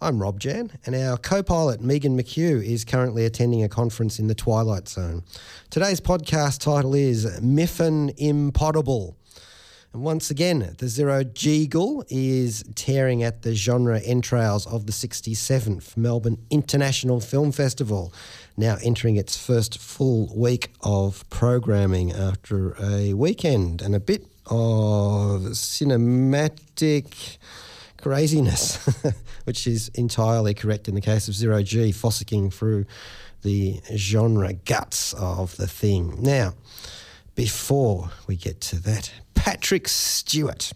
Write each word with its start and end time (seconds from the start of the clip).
I'm 0.00 0.22
Rob 0.22 0.38
Jan, 0.38 0.78
and 0.86 0.94
our 0.94 1.16
co 1.16 1.42
pilot 1.42 1.80
Megan 1.80 2.16
McKeough 2.16 2.64
is 2.64 2.84
currently 2.84 3.24
attending 3.24 3.64
a 3.64 3.68
conference 3.68 4.20
in 4.20 4.28
the 4.28 4.34
Twilight 4.36 4.88
Zone. 4.88 5.24
Today's 5.70 6.00
podcast 6.00 6.60
title 6.60 6.94
is 6.94 7.26
Miffon 7.40 8.16
Impoddible. 8.16 9.16
And 9.94 10.02
once 10.02 10.28
again, 10.28 10.74
the 10.78 10.88
Zero 10.88 11.22
Jeagle 11.22 12.04
is 12.08 12.64
tearing 12.74 13.22
at 13.22 13.42
the 13.42 13.54
genre 13.54 14.00
entrails 14.00 14.66
of 14.66 14.86
the 14.86 14.92
67th 14.92 15.96
Melbourne 15.96 16.44
International 16.50 17.20
Film 17.20 17.52
Festival, 17.52 18.12
now 18.56 18.76
entering 18.82 19.14
its 19.14 19.38
first 19.38 19.78
full 19.78 20.34
week 20.34 20.72
of 20.80 21.24
programming 21.30 22.10
after 22.10 22.74
a 22.82 23.14
weekend 23.14 23.82
and 23.82 23.94
a 23.94 24.00
bit 24.00 24.26
of 24.46 25.42
cinematic 25.52 27.38
craziness, 27.96 28.84
which 29.44 29.64
is 29.68 29.90
entirely 29.94 30.54
correct 30.54 30.88
in 30.88 30.96
the 30.96 31.00
case 31.00 31.28
of 31.28 31.34
Zero 31.34 31.62
G, 31.62 31.92
fossicking 31.92 32.52
through 32.52 32.84
the 33.42 33.80
genre 33.94 34.54
guts 34.54 35.12
of 35.12 35.56
the 35.56 35.68
thing. 35.68 36.20
Now, 36.20 36.54
before 37.36 38.10
we 38.26 38.34
get 38.34 38.60
to 38.62 38.80
that, 38.80 39.12
Patrick 39.44 39.88
Stewart. 39.88 40.72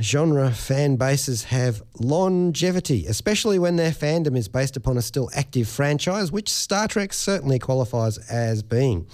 Genre 0.00 0.50
fan 0.50 0.96
bases 0.96 1.44
have 1.44 1.80
longevity, 2.00 3.06
especially 3.06 3.60
when 3.60 3.76
their 3.76 3.92
fandom 3.92 4.36
is 4.36 4.48
based 4.48 4.76
upon 4.76 4.96
a 4.98 5.02
still 5.02 5.30
active 5.32 5.68
franchise, 5.68 6.32
which 6.32 6.48
Star 6.48 6.88
Trek 6.88 7.12
certainly 7.12 7.60
qualifies 7.60 8.18
as 8.28 8.64
being. 8.64 9.06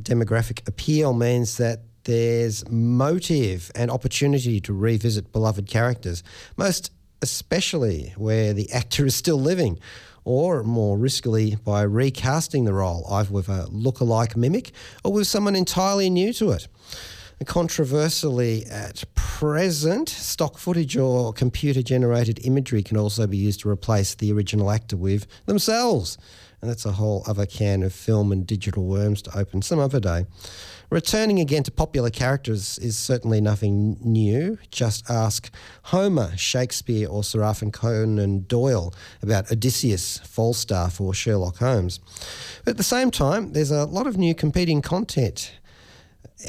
Demographic 0.00 0.66
appeal 0.66 1.12
means 1.12 1.58
that 1.58 1.80
there's 2.04 2.66
motive 2.70 3.70
and 3.74 3.90
opportunity 3.90 4.58
to 4.58 4.72
revisit 4.72 5.30
beloved 5.30 5.66
characters, 5.66 6.22
most 6.56 6.90
especially 7.20 8.14
where 8.16 8.54
the 8.54 8.72
actor 8.72 9.04
is 9.04 9.14
still 9.14 9.38
living, 9.38 9.78
or 10.24 10.62
more 10.62 10.96
riskily 10.96 11.62
by 11.62 11.82
recasting 11.82 12.64
the 12.64 12.72
role, 12.72 13.06
either 13.10 13.30
with 13.30 13.50
a 13.50 13.66
look-alike 13.70 14.38
mimic 14.38 14.72
or 15.04 15.12
with 15.12 15.26
someone 15.26 15.54
entirely 15.54 16.08
new 16.08 16.32
to 16.32 16.50
it. 16.52 16.66
Controversially, 17.46 18.66
at 18.66 19.04
present, 19.14 20.08
stock 20.08 20.58
footage 20.58 20.96
or 20.96 21.32
computer 21.32 21.82
generated 21.82 22.44
imagery 22.44 22.82
can 22.82 22.96
also 22.96 23.26
be 23.26 23.36
used 23.36 23.60
to 23.60 23.68
replace 23.68 24.14
the 24.14 24.32
original 24.32 24.70
actor 24.70 24.96
with 24.96 25.26
themselves. 25.46 26.18
And 26.60 26.70
that's 26.70 26.86
a 26.86 26.92
whole 26.92 27.24
other 27.26 27.44
can 27.44 27.82
of 27.82 27.92
film 27.92 28.30
and 28.30 28.46
digital 28.46 28.84
worms 28.84 29.20
to 29.22 29.36
open 29.36 29.62
some 29.62 29.80
other 29.80 29.98
day. 29.98 30.26
Returning 30.90 31.40
again 31.40 31.64
to 31.64 31.70
popular 31.72 32.10
characters 32.10 32.78
is 32.78 32.96
certainly 32.96 33.40
nothing 33.40 33.96
new. 34.00 34.58
Just 34.70 35.10
ask 35.10 35.50
Homer, 35.84 36.36
Shakespeare, 36.36 37.08
or 37.08 37.24
Sir 37.24 37.42
Arthur 37.42 37.70
Conan 37.70 38.42
Doyle 38.42 38.94
about 39.22 39.50
Odysseus, 39.50 40.18
Falstaff, 40.18 41.00
or 41.00 41.14
Sherlock 41.14 41.56
Holmes. 41.56 41.98
But 42.64 42.72
at 42.72 42.76
the 42.76 42.82
same 42.84 43.10
time, 43.10 43.54
there's 43.54 43.70
a 43.70 43.86
lot 43.86 44.06
of 44.06 44.18
new 44.18 44.34
competing 44.34 44.82
content 44.82 45.52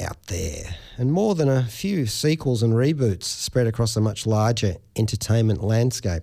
out 0.00 0.26
there, 0.26 0.76
and 0.96 1.12
more 1.12 1.34
than 1.34 1.48
a 1.48 1.64
few 1.64 2.06
sequels 2.06 2.62
and 2.62 2.74
reboots 2.74 3.24
spread 3.24 3.66
across 3.66 3.96
a 3.96 4.00
much 4.00 4.26
larger 4.26 4.76
entertainment 4.96 5.62
landscape. 5.62 6.22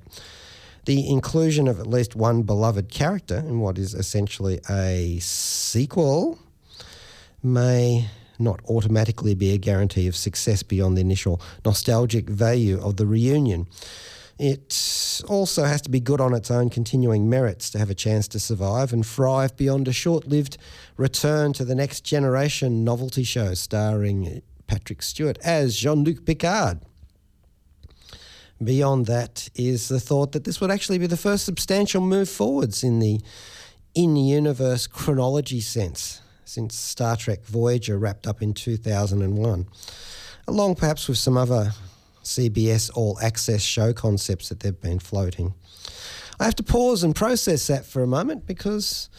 The 0.86 1.08
inclusion 1.08 1.68
of 1.68 1.80
at 1.80 1.88
least 1.88 2.16
one 2.16 2.42
beloved 2.42 2.90
character 2.90 3.38
in 3.38 3.60
what 3.60 3.78
is 3.78 3.94
essentially 3.94 4.60
a 4.70 5.20
sequel 5.20 6.40
may 7.44 8.10
not 8.40 8.60
automatically 8.68 9.36
be 9.36 9.54
a 9.54 9.58
guarantee 9.58 10.08
of 10.08 10.16
success 10.16 10.64
beyond 10.64 10.98
the 10.98 11.02
initial 11.02 11.40
nostalgic 11.64 12.28
value 12.28 12.80
of 12.82 12.98
the 12.98 13.06
reunion. 13.06 13.68
It 14.42 15.22
also 15.28 15.66
has 15.66 15.84
to 15.84 15.92
be 15.92 16.00
good 16.00 16.20
on 16.20 16.34
its 16.34 16.50
own 16.50 16.72
continuing 16.72 17.30
merits 17.30 17.70
to 17.70 17.78
have 17.78 17.92
a 17.92 17.94
chance 17.94 18.28
to 18.30 18.40
survive 18.40 18.92
and 18.92 19.06
thrive 19.06 19.56
beyond 19.56 19.88
a 19.88 19.94
short 19.94 20.26
lived 20.26 20.58
return 20.98 21.54
to 21.54 21.64
the 21.64 21.76
next 21.76 22.02
generation 22.02 22.84
novelty 22.84 23.22
show 23.22 23.54
starring 23.54 24.42
Patrick 24.66 25.04
Stewart 25.04 25.38
as 25.44 25.78
Jean 25.78 26.04
Luc 26.04 26.26
Picard. 26.26 26.80
Beyond 28.64 29.06
that 29.06 29.48
is 29.54 29.90
the 29.90 30.00
thought 30.00 30.32
that 30.32 30.44
this 30.44 30.60
would 30.60 30.72
actually 30.72 30.98
be 30.98 31.06
the 31.06 31.18
first 31.18 31.46
substantial 31.46 32.02
move 32.02 32.28
forwards 32.28 32.84
in 32.84 32.98
the 32.98 33.22
in 33.94 34.16
universe 34.16 34.88
chronology 34.88 35.62
sense 35.62 36.20
since 36.46 36.76
Star 36.76 37.16
Trek 37.16 37.46
Voyager 37.46 38.00
wrapped 38.00 38.26
up 38.26 38.42
in 38.42 38.56
2001, 38.56 39.68
along 40.48 40.74
perhaps 40.74 41.08
with 41.08 41.20
some 41.20 41.38
other 41.38 41.74
CBS 42.24 42.92
all 42.94 43.18
access 43.22 43.62
show 43.62 43.94
concepts 43.94 44.50
that 44.50 44.62
they've 44.62 44.80
been 44.80 45.00
floating. 45.00 45.54
I 46.40 46.46
have 46.46 46.56
to 46.56 46.64
pause 46.64 47.04
and 47.04 47.16
process 47.16 47.68
that 47.68 47.86
for 47.86 48.02
a 48.02 48.08
moment 48.08 48.48
because 48.48 49.10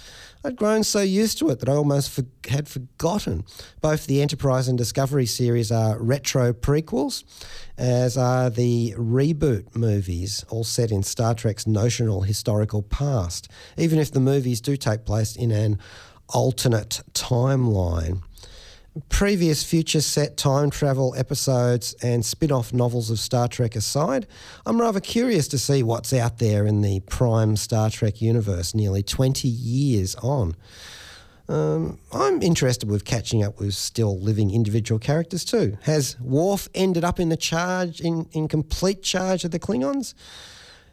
I'd 0.45 0.57
grown 0.57 0.83
so 0.83 1.01
used 1.01 1.39
to 1.39 1.51
it 1.51 1.61
that 1.61 1.69
I 1.69 1.73
almost 1.73 2.11
for- 2.11 2.25
had 2.49 2.67
forgotten. 2.67 3.45
Both 3.81 4.07
the 4.07 4.21
Enterprise 4.21 4.67
and 4.67 4.77
Discovery 4.77 5.27
series 5.27 5.71
are 5.71 6.03
retro 6.03 6.53
prequels, 6.53 7.23
as 7.79 8.17
are 8.17 8.51
the 8.51 8.95
reboot 8.99 9.77
movies, 9.77 10.45
all 10.49 10.65
set 10.65 10.91
in 10.91 11.05
Star 11.05 11.35
Trek's 11.35 11.67
notional 11.67 12.23
historical 12.23 12.83
past, 12.83 13.49
even 13.77 14.01
if 14.01 14.11
the 14.11 14.19
movies 14.19 14.61
do 14.61 14.77
take 14.77 15.05
place 15.05 15.37
in 15.37 15.53
an 15.53 15.79
alternate 16.29 17.03
timeline. 17.15 18.23
Previous 19.09 19.65
future 19.65 20.03
set 20.03 20.37
time 20.37 20.69
travel 20.69 21.15
episodes 21.17 21.95
and 22.03 22.23
spin 22.27 22.53
off 22.53 22.75
novels 22.75 23.09
of 23.09 23.19
Star 23.19 23.49
Trek 23.49 23.75
aside, 23.75 24.27
I'm 24.67 24.79
rather 24.79 25.01
curious 25.01 25.49
to 25.49 25.59
see 25.59 25.83
what's 25.83 26.13
out 26.13 26.37
there 26.37 26.67
in 26.67 26.83
the 26.83 27.01
prime 27.01 27.57
Star 27.57 27.89
Trek 27.89 28.21
universe 28.21 28.75
nearly 28.75 29.03
20 29.03 29.49
years 29.49 30.15
on. 30.17 30.57
Um, 31.49 32.01
I'm 32.13 32.43
interested 32.43 32.91
with 32.91 33.07
catching 33.07 33.43
up 33.43 33.59
with 33.59 33.73
still 33.73 34.19
living 34.19 34.51
individual 34.51 34.99
characters 34.99 35.47
too. 35.47 35.79
Has 35.85 36.21
Worf 36.21 36.69
ended 36.75 37.03
up 37.03 37.19
in 37.19 37.31
the 37.31 37.37
charge, 37.39 37.99
in, 37.99 38.29
in 38.33 38.47
complete 38.47 39.03
charge 39.03 39.43
of 39.45 39.53
the 39.53 39.59
Klingons? 39.59 40.13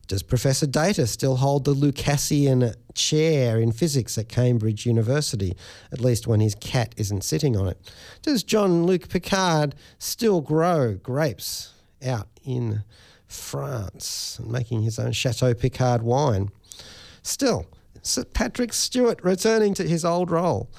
Does 0.08 0.24
Professor 0.24 0.66
Data 0.66 1.06
still 1.06 1.36
hold 1.38 1.66
the 1.66 1.74
Lucasian 1.74 2.74
chair 2.94 3.60
in 3.60 3.74
physics 3.74 4.18
at 4.18 4.30
Cambridge 4.30 4.86
University, 4.86 5.58
at 5.92 6.00
least 6.00 6.28
when 6.28 6.40
his 6.40 6.56
cat 6.56 6.96
isn't 6.96 7.26
sitting 7.26 7.58
on 7.58 7.68
it? 7.68 7.92
Does 8.22 8.42
Jean 8.42 8.86
Luc 8.86 9.10
Picard 9.10 9.76
still 10.00 10.40
grow 10.40 10.94
grapes 10.94 11.74
out 12.06 12.30
in 12.46 12.86
France, 13.28 14.40
and 14.40 14.50
making 14.50 14.84
his 14.84 14.98
own 14.98 15.12
Chateau 15.12 15.54
Picard 15.54 16.04
wine? 16.04 16.52
Still, 17.22 17.66
Sir 18.02 18.24
Patrick 18.24 18.72
Stewart 18.72 19.22
returning 19.24 19.74
to 19.74 19.86
his 19.86 20.06
old 20.06 20.32
role. 20.32 20.70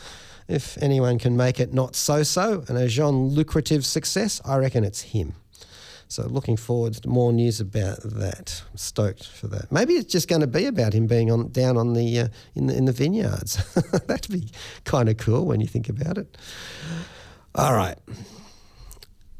If 0.48 0.78
anyone 0.78 1.19
can 1.19 1.37
make 1.37 1.58
it 1.60 1.72
not 1.72 1.96
so 1.96 2.22
so 2.22 2.64
and 2.69 2.78
a 2.78 2.88
Jean 2.88 3.28
lucrative 3.28 3.84
success, 3.84 4.40
I 4.44 4.56
reckon 4.56 4.84
it's 4.84 5.02
him. 5.02 5.34
So 6.08 6.22
looking 6.28 6.56
forward 6.56 6.94
to 6.94 7.08
more 7.08 7.32
news 7.32 7.60
about 7.60 8.00
that. 8.02 8.62
I'm 8.70 8.76
stoked 8.76 9.26
for 9.26 9.48
that. 9.48 9.72
Maybe 9.72 9.94
it's 9.94 10.12
just 10.12 10.28
going 10.28 10.40
to 10.40 10.46
be 10.46 10.66
about 10.66 10.93
him 10.93 11.06
being 11.06 11.32
on 11.32 11.50
down 11.50 11.76
on 11.76 11.94
the 11.94 12.20
uh, 12.20 12.28
in 12.54 12.69
the 12.69 12.76
in 12.76 12.84
the 12.84 12.93
vineyards. 12.93 13.56
That'd 14.06 14.31
be 14.31 14.48
kind 14.84 15.08
of 15.08 15.16
cool 15.16 15.46
when 15.46 15.60
you 15.60 15.66
think 15.66 15.88
about 15.88 16.16
it. 16.16 16.38
All 17.54 17.75
right. 17.75 17.98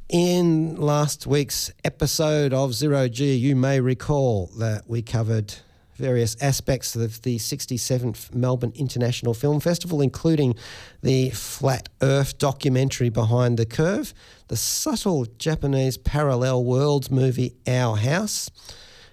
In 0.09 0.77
last 0.77 1.27
week's 1.27 1.73
episode 1.85 2.53
of 2.53 2.75
Zero 2.75 3.09
G, 3.09 3.35
you 3.35 3.55
may 3.55 3.81
recall 3.81 4.47
that 4.59 4.89
we 4.89 5.03
covered 5.03 5.55
various 5.97 6.37
aspects 6.41 6.95
of 6.95 7.23
the 7.23 7.39
67th 7.39 8.35
Melbourne 8.35 8.73
International 8.75 9.35
Film 9.35 9.61
Festival, 9.61 10.01
including 10.01 10.55
the 11.03 11.31
Flat 11.31 11.89
Earth 12.03 12.39
documentary 12.39 13.09
Behind 13.09 13.59
the 13.59 13.67
Curve, 13.67 14.13
the 14.49 14.57
subtle 14.57 15.27
Japanese 15.39 15.97
parallel 15.97 16.65
worlds 16.65 17.11
movie 17.11 17.55
Our 17.67 17.97
House, 17.97 18.51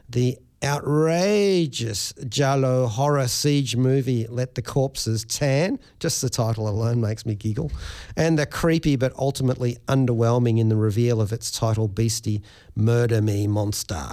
the 0.10 0.38
outrageous 0.64 2.14
Giallo 2.28 2.88
horror 2.88 3.28
siege 3.28 3.76
movie 3.76 4.26
Let 4.28 4.56
the 4.56 4.62
Corpses 4.62 5.26
Tan. 5.26 5.80
Just 6.00 6.22
the 6.22 6.30
title 6.30 6.68
alone 6.68 7.02
makes 7.02 7.26
me 7.26 7.36
giggle. 7.36 7.72
And 8.16 8.40
the 8.40 8.46
creepy 8.46 8.96
but 8.96 9.14
ultimately 9.18 9.78
underwhelming 9.88 10.60
in 10.60 10.70
the 10.70 10.76
reveal 10.76 11.22
of 11.22 11.34
its 11.34 11.52
title 11.52 11.88
beastie 11.88 12.42
Murder 12.76 13.22
Me 13.22 13.48
Monster. 13.48 14.10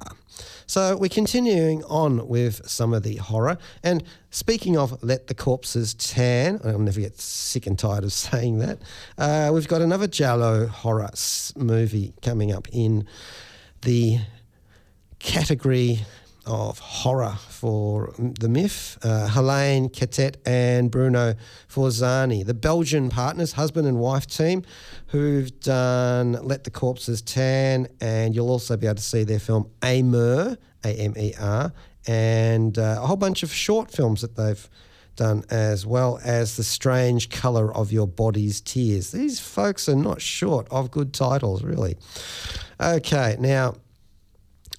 So 0.67 0.97
we're 0.97 1.09
continuing 1.09 1.85
on 1.85 2.29
with 2.29 2.69
some 2.69 2.95
of 2.95 3.03
the 3.03 3.17
horror. 3.17 3.59
And 3.83 4.03
speaking 4.31 4.77
of 4.77 5.03
Let 5.03 5.27
the 5.27 5.35
Corpses 5.35 5.95
Tan, 5.95 6.61
I'll 6.65 6.79
never 6.79 7.01
get 7.01 7.21
sick 7.21 7.67
and 7.67 7.79
tired 7.79 8.05
of 8.05 8.13
saying 8.15 8.59
that, 8.59 8.79
uh, 9.19 9.51
we've 9.53 9.69
got 9.69 9.83
another 9.83 10.07
Giallo 10.07 10.67
horror 10.67 11.11
movie 11.57 12.15
coming 12.23 12.53
up 12.53 12.69
in 12.73 13.07
the 13.83 14.19
category 15.19 16.01
of 16.47 16.79
horror 16.79 17.37
for 17.49 18.13
the 18.17 18.49
MIF, 18.49 18.99
uh, 19.03 19.29
Helene 19.29 19.89
Cattet 19.89 20.39
and 20.47 20.91
Bruno 20.91 21.35
Forzani, 21.69 22.45
the 22.45 22.55
Belgian 22.55 23.11
partners, 23.11 23.53
husband 23.53 23.87
and 23.87 23.99
wife 23.99 24.27
team, 24.27 24.63
who've 25.09 25.59
done 25.61 26.33
Let 26.33 26.65
the 26.65 26.71
Corpses 26.71 27.23
Tan, 27.23 27.89
and 28.01 28.35
you'll 28.35 28.51
also 28.51 28.77
be 28.77 28.87
able 28.87 28.97
to 28.97 29.03
see 29.03 29.25
their 29.25 29.39
film 29.39 29.71
Amer, 29.85 30.57
A 30.85 30.89
M 30.89 31.15
E 31.17 31.35
R, 31.39 31.73
and 32.07 32.79
uh, 32.79 33.01
a 33.03 33.07
whole 33.07 33.17
bunch 33.17 33.43
of 33.43 33.53
short 33.53 33.91
films 33.91 34.23
that 34.23 34.37
they've 34.37 34.69
done 35.17 35.45
as 35.51 35.85
well 35.85 36.19
as 36.25 36.57
The 36.57 36.65
Strange 36.65 37.29
Colour 37.29 37.75
of 37.75 37.93
Your 37.93 38.07
Body's 38.07 38.61
Tears. 38.61 39.13
These 39.13 39.39
folks 39.39 39.89
are 39.89 39.97
not 39.97 40.23
short 40.23 40.67
of 40.71 40.91
good 40.91 41.13
titles, 41.13 41.63
really. 41.63 41.99
Okay, 42.81 43.37
now 43.39 43.75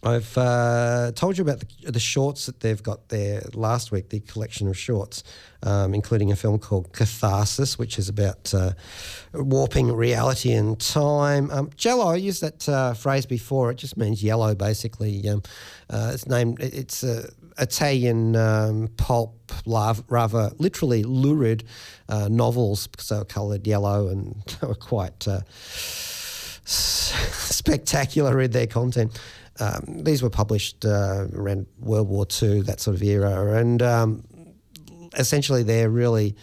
I've 0.04 0.36
uh, 0.36 1.12
told 1.14 1.38
you 1.38 1.44
about 1.44 1.60
the, 1.60 1.92
the, 1.92 2.00
shorts 2.00 2.48
that 2.48 2.60
they've 2.62 2.82
got 2.82 3.10
there 3.10 3.44
last 3.54 3.92
week, 3.92 4.10
the 4.10 4.20
collection 4.22 4.68
of 4.68 4.76
shorts, 4.76 5.24
um, 5.62 5.94
including 5.94 6.32
a 6.32 6.36
film 6.36 6.58
called 6.58 6.92
Catharsis, 6.92 7.78
which 7.78 8.00
is 8.00 8.10
about 8.10 8.52
uh, 8.52 8.72
warping 9.34 9.92
reality 9.92 10.54
and 10.54 10.80
time. 10.80 11.52
Um, 11.52 11.70
Giallo, 11.76 12.08
I 12.08 12.16
used 12.16 12.42
that 12.42 12.68
uh, 12.68 12.96
phrase 12.96 13.28
before. 13.28 13.70
It 13.70 13.76
just 13.76 13.96
means 13.96 14.24
yellow, 14.24 14.56
basically. 14.56 15.30
Um, 15.30 15.44
uh, 15.88 16.12
it's 16.16 16.28
named. 16.28 16.60
It's 16.62 17.04
a 17.04 17.30
Italian 17.60 18.36
um, 18.36 18.88
pulp, 18.98 19.52
rather 19.66 20.50
literally 20.58 21.04
lurid 21.04 21.64
uh, 22.10 22.28
novels, 22.28 22.90
so 22.98 23.24
coloured 23.24 23.68
yellow, 23.68 24.08
and 24.08 24.42
they 24.62 24.68
were 24.68 24.74
quite 24.74 25.28
uh, 25.28 25.42
spectacular 26.66 28.42
in 28.42 28.50
their 28.50 28.68
content. 28.68 29.20
Um, 29.62 30.04
these 30.04 30.24
were 30.24 30.30
published 30.30 30.84
uh, 30.86 31.28
around 31.34 31.68
World 31.80 32.10
War 32.10 32.26
II, 32.42 32.62
that 32.64 32.80
sort 32.80 32.96
of 32.96 33.04
era, 33.04 33.58
and 33.58 33.82
um, 33.82 34.24
essentially 35.18 35.62
they're 35.62 35.90
really 35.90 36.36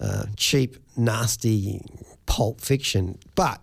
uh, 0.00 0.24
cheap, 0.36 0.76
nasty 0.96 1.84
pulp 2.26 2.60
fiction. 2.60 3.18
But 3.34 3.60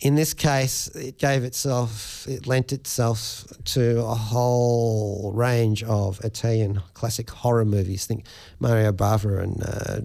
in 0.00 0.14
this 0.14 0.34
case, 0.34 0.88
it 0.88 1.18
gave 1.18 1.42
itself, 1.42 2.26
it 2.28 2.46
lent 2.46 2.72
itself 2.72 3.44
to 3.64 4.00
a 4.00 4.14
whole 4.14 5.32
range 5.34 5.82
of 5.84 6.20
Italian 6.22 6.82
classic 6.92 7.30
horror 7.30 7.64
movies. 7.64 8.04
Think 8.04 8.26
Mario 8.60 8.92
Bava 8.92 9.42
and 9.42 9.62
uh, 9.62 10.00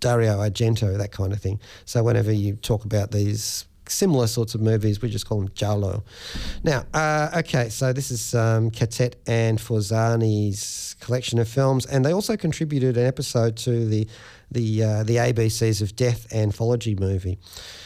Dario 0.00 0.38
Argento, 0.38 0.96
that 0.96 1.12
kind 1.12 1.32
of 1.32 1.40
thing. 1.40 1.60
So 1.84 2.02
whenever 2.02 2.32
you 2.32 2.56
talk 2.56 2.84
about 2.84 3.10
these 3.10 3.66
similar 3.92 4.26
sorts 4.26 4.54
of 4.54 4.60
movies. 4.60 5.02
We 5.02 5.08
just 5.10 5.26
call 5.26 5.40
them 5.40 5.50
Giallo. 5.54 6.02
Now, 6.62 6.84
uh, 6.94 7.30
okay, 7.38 7.68
so 7.68 7.92
this 7.92 8.10
is 8.10 8.34
um, 8.34 8.70
Cattet 8.70 9.16
and 9.26 9.58
Forzani's 9.58 10.96
collection 11.00 11.38
of 11.38 11.48
films, 11.48 11.86
and 11.86 12.04
they 12.04 12.12
also 12.12 12.36
contributed 12.36 12.96
an 12.96 13.06
episode 13.06 13.56
to 13.58 13.86
the 13.86 14.06
the 14.50 14.82
uh, 14.82 15.02
the 15.04 15.16
ABCs 15.16 15.82
of 15.82 15.96
Death 15.96 16.32
anthology 16.32 16.94
movie. 16.94 17.38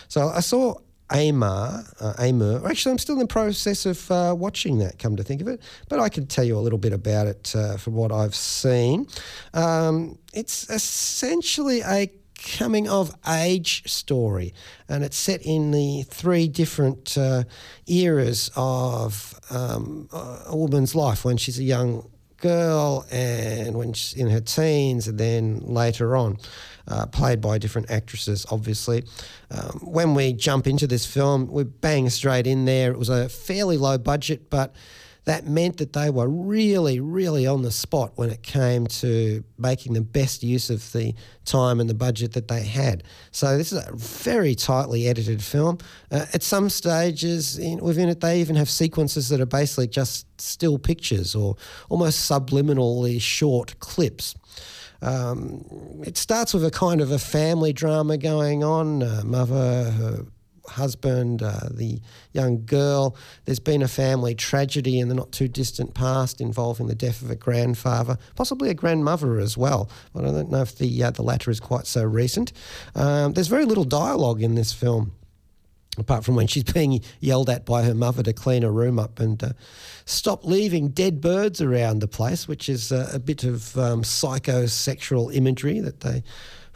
So 0.09 0.29
I 0.29 0.41
saw 0.41 0.77
Amar, 1.11 1.85
uh, 2.01 2.15
Amur. 2.19 2.69
Actually, 2.69 2.93
I'm 2.93 2.99
still 2.99 3.15
in 3.15 3.21
the 3.21 3.27
process 3.27 3.87
of 3.87 4.11
uh, 4.11 4.35
watching 4.37 4.79
that. 4.79 4.99
Come 4.99 5.17
to 5.17 5.23
think 5.23 5.41
of 5.41 5.49
it, 5.49 5.61
but 5.89 6.01
I 6.01 6.09
can 6.09 6.27
tell 6.27 6.45
you 6.45 6.59
a 6.59 6.61
little 6.61 6.79
bit 6.79 6.93
about 6.93 7.27
it 7.29 7.55
uh, 7.55 7.77
from 7.77 7.95
what 7.95 8.11
I've 8.11 8.35
seen. 8.35 9.07
Um, 9.55 10.19
it's 10.35 10.69
essentially 10.69 11.83
a 11.83 12.11
coming 12.47 12.89
of 12.89 13.15
age 13.29 13.83
story, 13.91 14.55
and 14.89 15.05
it's 15.05 15.17
set 15.17 15.43
in 15.43 15.73
the 15.73 16.03
three 16.03 16.49
different 16.49 17.19
uh, 17.19 17.43
eras 17.87 18.51
of 18.55 19.35
um, 19.51 20.09
a 20.47 20.57
woman's 20.57 20.95
life 20.95 21.25
when 21.25 21.37
she's 21.37 21.59
a 21.59 21.65
young 21.65 22.09
girl 22.37 23.05
and 23.11 23.77
when 23.77 23.93
she's 23.93 24.19
in 24.19 24.31
her 24.31 24.41
teens, 24.41 25.09
and 25.09 25.19
then 25.19 25.61
later 25.61 26.17
on. 26.17 26.39
Uh, 26.89 27.05
played 27.05 27.41
by 27.41 27.59
different 27.59 27.91
actresses, 27.91 28.47
obviously. 28.53 29.03
Um, 29.51 29.81
when 29.83 30.15
we 30.15 30.33
jump 30.33 30.69
into 30.69 30.87
this 30.87 31.05
film, 31.05 31.49
we 31.49 31.65
bang 31.65 32.09
straight 32.11 32.47
in 32.47 32.65
there. 32.65 32.93
It 32.93 32.99
was 32.99 33.09
a 33.09 33.29
fairly 33.29 33.77
low 33.77 33.99
budget, 33.99 34.51
but 34.51 34.73
that 35.27 35.45
meant 35.45 35.79
that 35.79 35.93
they 35.93 36.09
were 36.09 36.29
really, 36.29 37.01
really 37.01 37.49
on 37.49 37.63
the 37.63 37.73
spot 37.73 38.13
when 38.15 38.31
it 38.31 38.45
came 38.45 38.87
to 38.87 39.43
making 39.59 39.93
the 39.93 40.01
best 40.01 40.45
use 40.45 40.71
of 40.71 40.93
the 40.93 41.15
time 41.45 41.81
and 41.81 41.91
the 41.91 41.95
budget 41.95 42.33
that 42.35 42.47
they 42.47 42.63
had. 42.63 43.03
So 43.33 43.59
this 43.59 43.73
is 43.73 43.85
a 43.85 43.93
very 43.93 44.55
tightly 44.55 45.09
edited 45.09 45.43
film. 45.43 45.79
Uh, 46.13 46.27
at 46.33 46.45
some 46.45 46.71
stages 46.71 47.59
in, 47.59 47.81
within 47.81 48.09
it, 48.09 48.21
they 48.21 48.41
even 48.41 48.55
have 48.55 48.71
sequences 48.71 49.29
that 49.29 49.41
are 49.41 49.47
basically 49.47 49.89
just 49.89 50.27
still 50.41 50.79
pictures 50.79 51.35
or 51.35 51.57
almost 51.89 52.31
subliminally 52.31 53.21
short 53.21 53.81
clips. 53.81 54.37
Um, 55.03 55.65
it 56.07 56.17
starts 56.17 56.55
with 56.55 56.65
a 56.65 56.71
kind 56.71 57.01
of 57.01 57.11
a 57.11 57.19
family 57.19 57.73
drama 57.73 58.17
going 58.17 58.63
on. 58.63 59.03
Uh, 59.03 59.23
mother, 59.25 59.91
her 59.91 60.27
husband, 60.71 61.43
uh, 61.43 61.69
the 61.71 62.01
young 62.33 62.65
girl. 62.65 63.17
There's 63.45 63.61
been 63.61 63.83
a 63.83 63.89
family 63.89 64.35
tragedy 64.35 64.99
in 64.99 65.09
the 65.09 65.15
not 65.15 65.33
too 65.33 65.49
distant 65.49 65.95
past 65.95 66.41
involving 66.41 66.87
the 66.87 66.95
death 66.95 67.23
of 67.23 67.31
a 67.31 67.37
grandfather, 67.37 68.19
possibly 68.35 68.71
a 68.71 68.75
grandmother 68.75 69.39
as 69.39 69.57
well. 69.57 69.89
I 70.15 70.23
don't 70.23 70.51
know 70.51 70.63
if 70.63 70.77
the 70.77 71.03
uh, 71.03 71.11
the 71.11 71.23
latter 71.23 71.51
is 71.51 71.61
quite 71.61 71.87
so 71.87 72.05
recent. 72.05 72.53
Um, 72.95 73.33
there's 73.33 73.49
very 73.49 73.65
little 73.65 73.85
dialogue 73.85 74.43
in 74.43 74.55
this 74.55 74.73
film. 74.73 75.13
Apart 75.99 76.27
from 76.27 76.35
when 76.35 76.47
she's 76.47 76.65
being 76.75 77.01
yelled 77.21 77.49
at 77.49 77.65
by 77.65 77.83
her 77.83 77.95
mother 77.95 78.23
to 78.23 78.33
clean 78.33 78.63
her 78.63 78.73
room 78.73 78.99
up 78.99 79.19
and 79.19 79.43
uh, 79.43 79.53
stop 80.05 80.45
leaving 80.45 80.89
dead 80.89 81.21
birds 81.21 81.61
around 81.61 82.01
the 82.01 82.09
place, 82.09 82.47
which 82.47 82.69
is 82.69 82.93
uh, 82.93 83.11
a 83.13 83.19
bit 83.19 83.45
of 83.45 83.77
um, 83.79 84.03
psychosexual 84.03 85.35
imagery 85.35 85.81
that 85.81 86.01
they 86.01 86.23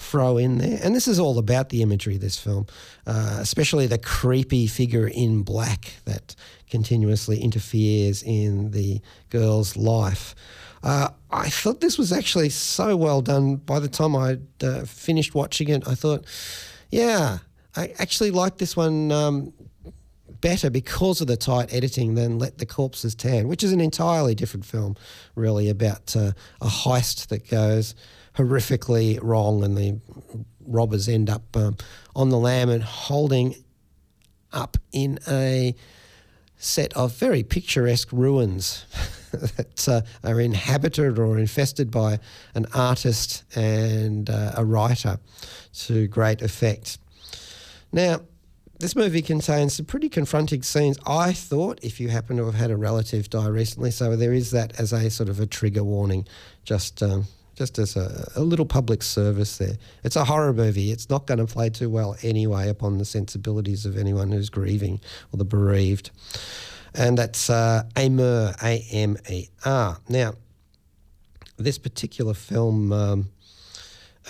throw 0.00 0.38
in 0.38 0.59
there. 0.59 0.80
And 0.83 0.95
this 0.95 1.07
is 1.07 1.21
all 1.21 1.38
about 1.38 1.69
the 1.69 1.83
imagery, 1.83 2.14
of 2.14 2.21
this 2.21 2.38
film, 2.38 2.66
uh, 3.07 3.38
especially 3.40 3.87
the 3.87 3.99
creepy 3.99 4.66
figure 4.66 5.07
in 5.07 5.42
black 5.42 5.95
that 6.07 6.35
continuously 6.69 7.40
interferes 7.40 8.23
in 8.23 8.71
the 8.71 9.00
girl's 9.28 9.76
life. 9.76 10.35
Uh, 10.83 11.09
I 11.30 11.50
thought 11.50 11.80
this 11.80 11.99
was 11.99 12.12
actually 12.12 12.49
so 12.49 12.97
well 12.97 13.21
done. 13.21 13.57
By 13.57 13.78
the 13.78 13.88
time 13.88 14.16
I 14.16 14.38
uh, 14.62 14.85
finished 14.87 15.35
watching 15.35 15.69
it, 15.69 15.87
I 15.87 15.95
thought, 15.95 16.25
yeah, 16.90 17.38
I 17.76 17.92
actually 17.99 18.30
like 18.30 18.57
this 18.57 18.75
one 18.75 19.12
um, 19.12 19.52
better 20.40 20.71
because 20.71 21.21
of 21.21 21.26
the 21.26 21.37
tight 21.37 21.73
editing 21.75 22.14
than 22.14 22.38
Let 22.38 22.57
the 22.57 22.66
Corpses 22.66 23.14
Tan, 23.14 23.49
which 23.49 23.62
is 23.62 23.73
an 23.73 23.80
entirely 23.83 24.35
different 24.35 24.64
film, 24.64 24.97
really, 25.35 25.69
about 25.69 26.16
uh, 26.16 26.33
a 26.62 26.69
heist 26.69 27.26
that 27.28 27.49
goes 27.50 27.95
horrifically 28.37 29.19
wrong, 29.23 29.65
and 29.65 29.77
the 29.77 30.01
robbers 30.67 31.09
end 31.09 31.29
up 31.29 31.57
um, 31.57 31.77
on 32.15 32.31
the 32.31 32.39
lam 32.39 32.69
and 32.69 32.83
holding 32.83 33.57
up 34.53 34.77
in 34.93 35.19
a 35.29 35.75
set 36.57 36.93
of 36.95 37.15
very 37.17 37.43
picturesque 37.43 38.13
ruins. 38.13 38.85
that 39.31 39.89
uh, 39.89 40.01
are 40.25 40.41
inhabited 40.41 41.19
or 41.19 41.39
infested 41.39 41.91
by 41.91 42.19
an 42.55 42.67
artist 42.75 43.45
and 43.55 44.29
uh, 44.29 44.53
a 44.57 44.65
writer 44.65 45.19
to 45.73 46.09
great 46.09 46.43
effect. 46.43 46.99
Now, 47.93 48.23
this 48.81 48.97
movie 48.97 49.23
contains 49.23 49.77
some 49.77 49.87
pretty 49.87 50.09
confronting 50.09 50.63
scenes, 50.63 50.99
I 51.07 51.33
thought, 51.33 51.79
if 51.83 52.01
you 52.01 52.09
happen 52.09 52.39
to 52.39 52.47
have 52.47 52.55
had 52.55 52.71
a 52.71 52.77
relative 52.77 53.29
die 53.29 53.49
recently. 53.49 53.91
So 53.91 54.17
there 54.17 54.33
is 54.33 54.53
that 54.53 54.79
as 54.81 54.93
a 54.93 55.11
sort 55.11 55.29
of 55.29 55.39
a 55.39 55.47
trigger 55.47 55.85
warning, 55.85 56.27
just. 56.65 57.03
Um, 57.03 57.27
just 57.61 57.79
as 57.79 57.95
a, 57.95 58.33
a, 58.37 58.40
little 58.40 58.64
public 58.64 59.02
service 59.02 59.59
there. 59.59 59.76
It's 60.02 60.17
a 60.17 60.25
horror 60.25 60.55
movie. 60.55 60.93
It's 60.93 61.11
not 61.11 61.26
going 61.26 61.47
to 61.47 61.47
play 61.47 61.69
too 61.69 61.90
well 61.90 62.17
anyway 62.23 62.71
upon 62.71 62.97
the 62.97 63.05
sensibilities 63.05 63.85
of 63.85 63.99
anyone 63.99 64.33
who's 64.33 64.49
grieving 64.49 64.99
or 65.31 65.37
the 65.37 65.45
bereaved. 65.45 66.11
And 66.95 67.19
that's 67.19 67.50
uh, 67.50 67.83
Amer, 67.99 68.55
A 68.62 68.83
M 68.90 69.19
E 69.29 69.49
R. 69.67 69.99
Now, 70.09 70.33
this 71.59 71.76
particular 71.76 72.33
film 72.33 72.93
um, 72.95 73.31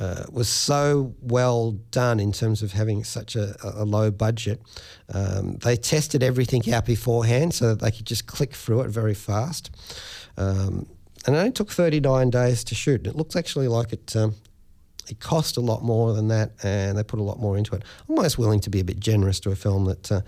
uh, 0.00 0.24
was 0.32 0.48
so 0.48 1.14
well 1.22 1.70
done 1.92 2.18
in 2.18 2.32
terms 2.32 2.64
of 2.64 2.72
having 2.72 3.04
such 3.04 3.36
a, 3.36 3.54
a 3.62 3.84
low 3.84 4.10
budget. 4.10 4.60
Um, 5.14 5.58
they 5.58 5.76
tested 5.76 6.24
everything 6.24 6.68
out 6.72 6.84
beforehand 6.84 7.54
so 7.54 7.68
that 7.68 7.80
they 7.80 7.92
could 7.92 8.06
just 8.06 8.26
click 8.26 8.54
through 8.54 8.80
it 8.80 8.88
very 8.88 9.14
fast. 9.14 9.70
Um, 10.36 10.88
and 11.26 11.36
it 11.36 11.38
only 11.38 11.52
took 11.52 11.70
39 11.70 12.30
days 12.30 12.64
to 12.64 12.74
shoot. 12.74 13.06
It 13.06 13.16
looks 13.16 13.36
actually 13.36 13.68
like 13.68 13.92
it 13.92 14.16
um, 14.16 14.34
it 15.10 15.18
cost 15.18 15.56
a 15.56 15.60
lot 15.60 15.82
more 15.82 16.12
than 16.12 16.28
that, 16.28 16.52
and 16.62 16.96
they 16.96 17.02
put 17.02 17.18
a 17.18 17.22
lot 17.22 17.40
more 17.40 17.58
into 17.58 17.74
it. 17.74 17.82
I'm 18.08 18.16
almost 18.16 18.38
willing 18.38 18.60
to 18.60 18.70
be 18.70 18.80
a 18.80 18.84
bit 18.84 19.00
generous 19.00 19.40
to 19.40 19.50
a 19.50 19.56
film 19.56 19.86
that 19.86 20.12
uh, 20.12 20.20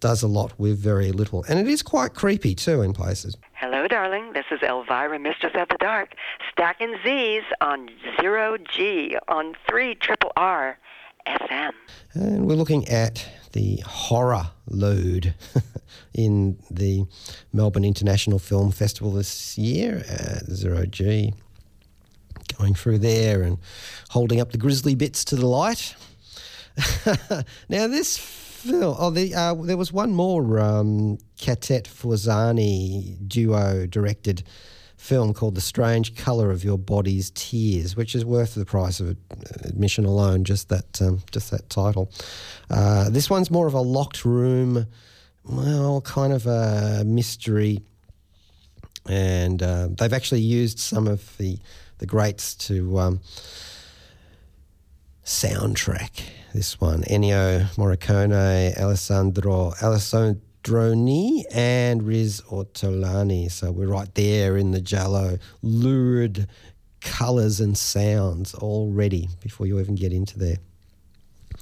does 0.00 0.22
a 0.22 0.28
lot 0.28 0.58
with 0.58 0.78
very 0.78 1.12
little, 1.12 1.44
and 1.48 1.58
it 1.58 1.68
is 1.68 1.82
quite 1.82 2.14
creepy 2.14 2.54
too 2.54 2.80
in 2.82 2.92
places. 2.92 3.36
Hello, 3.52 3.86
darling. 3.86 4.32
This 4.32 4.46
is 4.50 4.60
Elvira, 4.62 5.18
Mistress 5.18 5.52
of 5.54 5.68
the 5.68 5.76
Dark, 5.78 6.14
stacking 6.50 6.96
Z's 7.04 7.42
on 7.60 7.90
zero 8.20 8.56
G 8.74 9.16
on 9.28 9.54
three 9.68 9.94
triple 9.94 10.32
R 10.36 10.78
FM. 11.26 11.72
And 12.14 12.46
we're 12.46 12.54
looking 12.54 12.88
at 12.88 13.28
the 13.52 13.82
horror 13.86 14.50
load 14.68 15.34
in 16.14 16.58
the 16.70 17.04
Melbourne 17.52 17.84
International 17.84 18.38
Film 18.38 18.70
Festival 18.70 19.12
this 19.12 19.58
year 19.58 20.04
at 20.08 20.44
Zero 20.46 20.86
G. 20.86 21.34
Going 22.58 22.74
through 22.74 22.98
there 22.98 23.42
and 23.42 23.58
holding 24.10 24.40
up 24.40 24.52
the 24.52 24.58
grisly 24.58 24.94
bits 24.94 25.24
to 25.26 25.36
the 25.36 25.46
light. 25.46 25.94
now, 27.68 27.86
this 27.86 28.18
film, 28.18 28.96
oh, 28.98 29.10
the, 29.10 29.34
uh, 29.34 29.54
there 29.54 29.76
was 29.76 29.92
one 29.92 30.12
more 30.12 30.58
um, 30.60 31.18
Forzani 31.38 33.16
duo 33.26 33.86
directed 33.86 34.42
film 35.00 35.32
called 35.32 35.54
The 35.54 35.62
Strange 35.62 36.14
Colour 36.14 36.50
of 36.50 36.62
Your 36.62 36.76
Body's 36.76 37.30
Tears, 37.30 37.96
which 37.96 38.14
is 38.14 38.24
worth 38.24 38.54
the 38.54 38.66
price 38.66 39.00
of 39.00 39.16
admission 39.64 40.04
alone, 40.04 40.44
just 40.44 40.68
that, 40.68 41.00
um, 41.00 41.22
just 41.32 41.50
that 41.50 41.68
title. 41.70 42.12
Uh, 42.68 43.08
this 43.08 43.30
one's 43.30 43.50
more 43.50 43.66
of 43.66 43.72
a 43.72 43.80
locked 43.80 44.26
room, 44.26 44.86
well, 45.42 46.02
kind 46.02 46.34
of 46.34 46.46
a 46.46 47.02
mystery. 47.04 47.80
And 49.08 49.62
uh, 49.62 49.88
they've 49.98 50.12
actually 50.12 50.42
used 50.42 50.78
some 50.78 51.08
of 51.08 51.36
the, 51.38 51.58
the 51.98 52.06
greats 52.06 52.54
to 52.66 52.98
um, 52.98 53.20
soundtrack 55.24 56.22
this 56.52 56.78
one. 56.78 57.02
Ennio 57.04 57.64
Morricone, 57.76 58.78
Alessandro, 58.78 59.72
Alessandro 59.82 60.40
Droni 60.62 61.44
and 61.52 62.02
Riz 62.02 62.42
Ortolani. 62.50 63.50
So 63.50 63.70
we're 63.70 63.88
right 63.88 64.14
there 64.14 64.56
in 64.56 64.72
the 64.72 64.80
Giallo, 64.80 65.38
lurid 65.62 66.48
colours 67.00 67.60
and 67.60 67.76
sounds 67.76 68.54
already 68.54 69.28
before 69.40 69.66
you 69.66 69.80
even 69.80 69.94
get 69.94 70.12
into 70.12 70.38
there. 70.38 70.56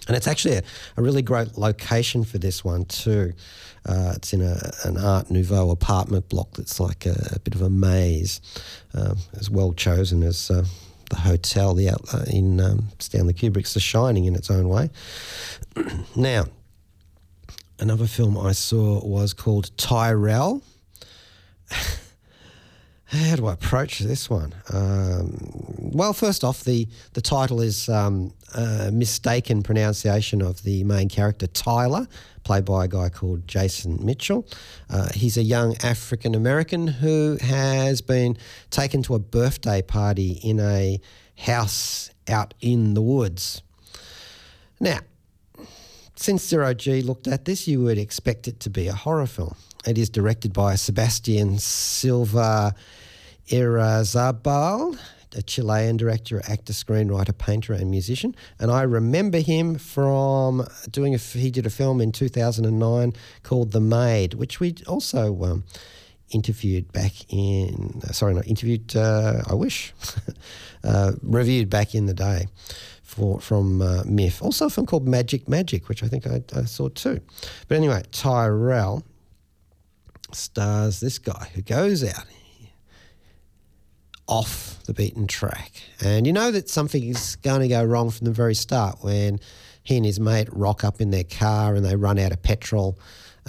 And 0.06 0.16
it's 0.16 0.26
actually 0.26 0.56
a, 0.56 0.62
a 0.96 1.02
really 1.02 1.22
great 1.22 1.58
location 1.58 2.24
for 2.24 2.38
this 2.38 2.64
one 2.64 2.86
too. 2.86 3.32
Uh, 3.86 4.12
it's 4.16 4.32
in 4.32 4.42
a, 4.42 4.70
an 4.84 4.96
Art 4.96 5.30
Nouveau 5.30 5.70
apartment 5.70 6.28
block 6.28 6.52
that's 6.56 6.80
like 6.80 7.06
a, 7.06 7.30
a 7.32 7.38
bit 7.40 7.54
of 7.54 7.62
a 7.62 7.70
maze, 7.70 8.40
um, 8.94 9.18
as 9.38 9.50
well 9.50 9.72
chosen 9.72 10.22
as 10.22 10.50
uh, 10.50 10.64
the 11.10 11.16
hotel 11.16 11.74
the 11.74 11.90
uh, 11.90 12.24
in 12.26 12.60
um, 12.60 12.88
Stanley 12.98 13.34
Kubrick's 13.34 13.74
The 13.74 13.80
Shining 13.80 14.24
in 14.24 14.34
its 14.34 14.50
own 14.50 14.68
way. 14.68 14.90
now, 16.16 16.46
another 17.78 18.06
film 18.06 18.36
I 18.36 18.52
saw 18.52 19.04
was 19.04 19.32
called 19.32 19.76
Tyrel. 19.76 20.62
How 23.06 23.36
do 23.36 23.46
I 23.46 23.54
approach 23.54 24.00
this 24.00 24.28
one? 24.28 24.54
Um, 24.70 25.38
well, 25.94 26.12
first 26.12 26.44
off, 26.44 26.64
the, 26.64 26.86
the 27.14 27.22
title 27.22 27.62
is 27.62 27.88
um, 27.88 28.34
a 28.54 28.90
mistaken 28.92 29.62
pronunciation 29.62 30.42
of 30.42 30.62
the 30.62 30.84
main 30.84 31.08
character, 31.08 31.46
Tyler, 31.46 32.06
played 32.44 32.66
by 32.66 32.84
a 32.84 32.88
guy 32.88 33.08
called 33.08 33.48
Jason 33.48 34.04
Mitchell. 34.04 34.46
Uh, 34.90 35.08
he's 35.14 35.38
a 35.38 35.42
young 35.42 35.74
African 35.82 36.34
American 36.34 36.86
who 36.86 37.38
has 37.40 38.02
been 38.02 38.36
taken 38.70 39.02
to 39.04 39.14
a 39.14 39.18
birthday 39.18 39.80
party 39.80 40.32
in 40.42 40.60
a 40.60 41.00
house 41.38 42.10
out 42.28 42.52
in 42.60 42.92
the 42.92 43.02
woods. 43.02 43.62
Now, 44.80 44.98
since 46.18 46.46
Zero 46.46 46.74
G 46.74 47.00
looked 47.00 47.28
at 47.28 47.44
this, 47.44 47.68
you 47.68 47.80
would 47.82 47.96
expect 47.96 48.48
it 48.48 48.58
to 48.60 48.70
be 48.70 48.88
a 48.88 48.92
horror 48.92 49.26
film. 49.26 49.54
It 49.86 49.96
is 49.96 50.10
directed 50.10 50.52
by 50.52 50.74
Sebastian 50.74 51.58
Silva 51.58 52.74
Irazabal, 53.48 54.98
a 55.36 55.42
Chilean 55.42 55.96
director, 55.96 56.42
actor, 56.48 56.72
screenwriter, 56.72 57.36
painter, 57.36 57.72
and 57.72 57.90
musician. 57.90 58.34
And 58.58 58.70
I 58.70 58.82
remember 58.82 59.38
him 59.38 59.76
from 59.76 60.66
doing 60.90 61.14
a, 61.14 61.18
he 61.18 61.52
did 61.52 61.66
a 61.66 61.70
film 61.70 62.00
in 62.00 62.10
2009 62.10 63.12
called 63.44 63.70
The 63.70 63.80
Maid, 63.80 64.34
which 64.34 64.58
we 64.58 64.74
also 64.88 65.44
um, 65.44 65.64
interviewed 66.30 66.90
back 66.92 67.12
in, 67.28 68.00
sorry, 68.12 68.34
not 68.34 68.46
interviewed, 68.48 68.96
uh, 68.96 69.42
I 69.48 69.54
wish, 69.54 69.94
uh, 70.84 71.12
reviewed 71.22 71.70
back 71.70 71.94
in 71.94 72.06
the 72.06 72.14
day 72.14 72.48
for, 73.18 73.40
from 73.40 73.82
uh, 73.82 74.04
MIF. 74.04 74.40
Also 74.42 74.66
a 74.66 74.70
film 74.70 74.86
called 74.86 75.06
Magic 75.08 75.48
Magic, 75.48 75.88
which 75.88 76.04
I 76.04 76.08
think 76.08 76.26
I, 76.26 76.42
I 76.54 76.64
saw 76.64 76.88
too. 76.88 77.20
But 77.66 77.76
anyway, 77.76 78.02
Tyrel 78.12 79.02
stars 80.32 81.00
this 81.00 81.18
guy 81.18 81.50
who 81.54 81.62
goes 81.62 82.04
out 82.04 82.24
off 84.28 84.82
the 84.84 84.92
beaten 84.92 85.26
track. 85.26 85.72
And 86.00 86.26
you 86.26 86.32
know 86.32 86.50
that 86.50 86.68
something 86.68 87.02
is 87.02 87.36
going 87.36 87.62
to 87.62 87.68
go 87.68 87.82
wrong 87.82 88.10
from 88.10 88.26
the 88.26 88.30
very 88.30 88.54
start 88.54 88.98
when 89.00 89.40
he 89.82 89.96
and 89.96 90.06
his 90.06 90.20
mate 90.20 90.48
rock 90.52 90.84
up 90.84 91.00
in 91.00 91.10
their 91.10 91.24
car 91.24 91.74
and 91.74 91.84
they 91.84 91.96
run 91.96 92.18
out 92.18 92.30
of 92.30 92.42
petrol. 92.42 92.98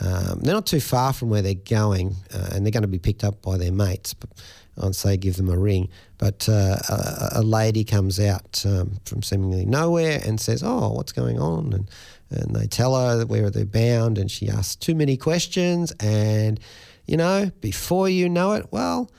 Um, 0.02 0.40
they're 0.40 0.54
not 0.54 0.66
too 0.66 0.80
far 0.80 1.12
from 1.12 1.30
where 1.30 1.42
they're 1.42 1.54
going 1.54 2.16
uh, 2.34 2.52
and 2.54 2.66
they're 2.66 2.72
going 2.72 2.84
to 2.84 2.88
be 2.88 2.98
picked 2.98 3.26
up 3.26 3.42
by 3.42 3.58
their 3.58 3.74
mates. 3.74 4.14
But 4.14 4.30
I'd 4.80 4.96
say 4.96 5.18
give 5.18 5.38
them 5.38 5.50
a 5.50 5.58
ring. 5.58 5.90
But 6.18 6.48
uh, 6.50 6.78
a, 6.90 7.30
a, 7.40 7.42
lady 7.42 7.84
comes 7.84 8.20
out 8.20 8.64
um, 8.66 9.00
from 9.06 9.24
seemingly 9.24 9.66
nowhere 9.66 10.22
and 10.26 10.40
says, 10.40 10.64
"Oh, 10.64 10.90
what's 10.90 11.12
going 11.12 11.40
on?" 11.40 11.74
And 11.74 11.90
and 12.32 12.56
they 12.56 12.68
tell 12.68 12.96
her 12.96 13.26
where 13.26 13.50
they're 13.50 13.66
bound, 13.66 14.18
and 14.18 14.30
she 14.30 14.50
asks 14.50 14.76
too 14.76 14.96
many 14.96 15.18
questions, 15.18 15.92
and 16.00 16.60
you 17.06 17.18
know, 17.18 17.52
before 17.62 18.10
you 18.10 18.30
know 18.30 18.54
it, 18.54 18.68
well. 18.72 19.12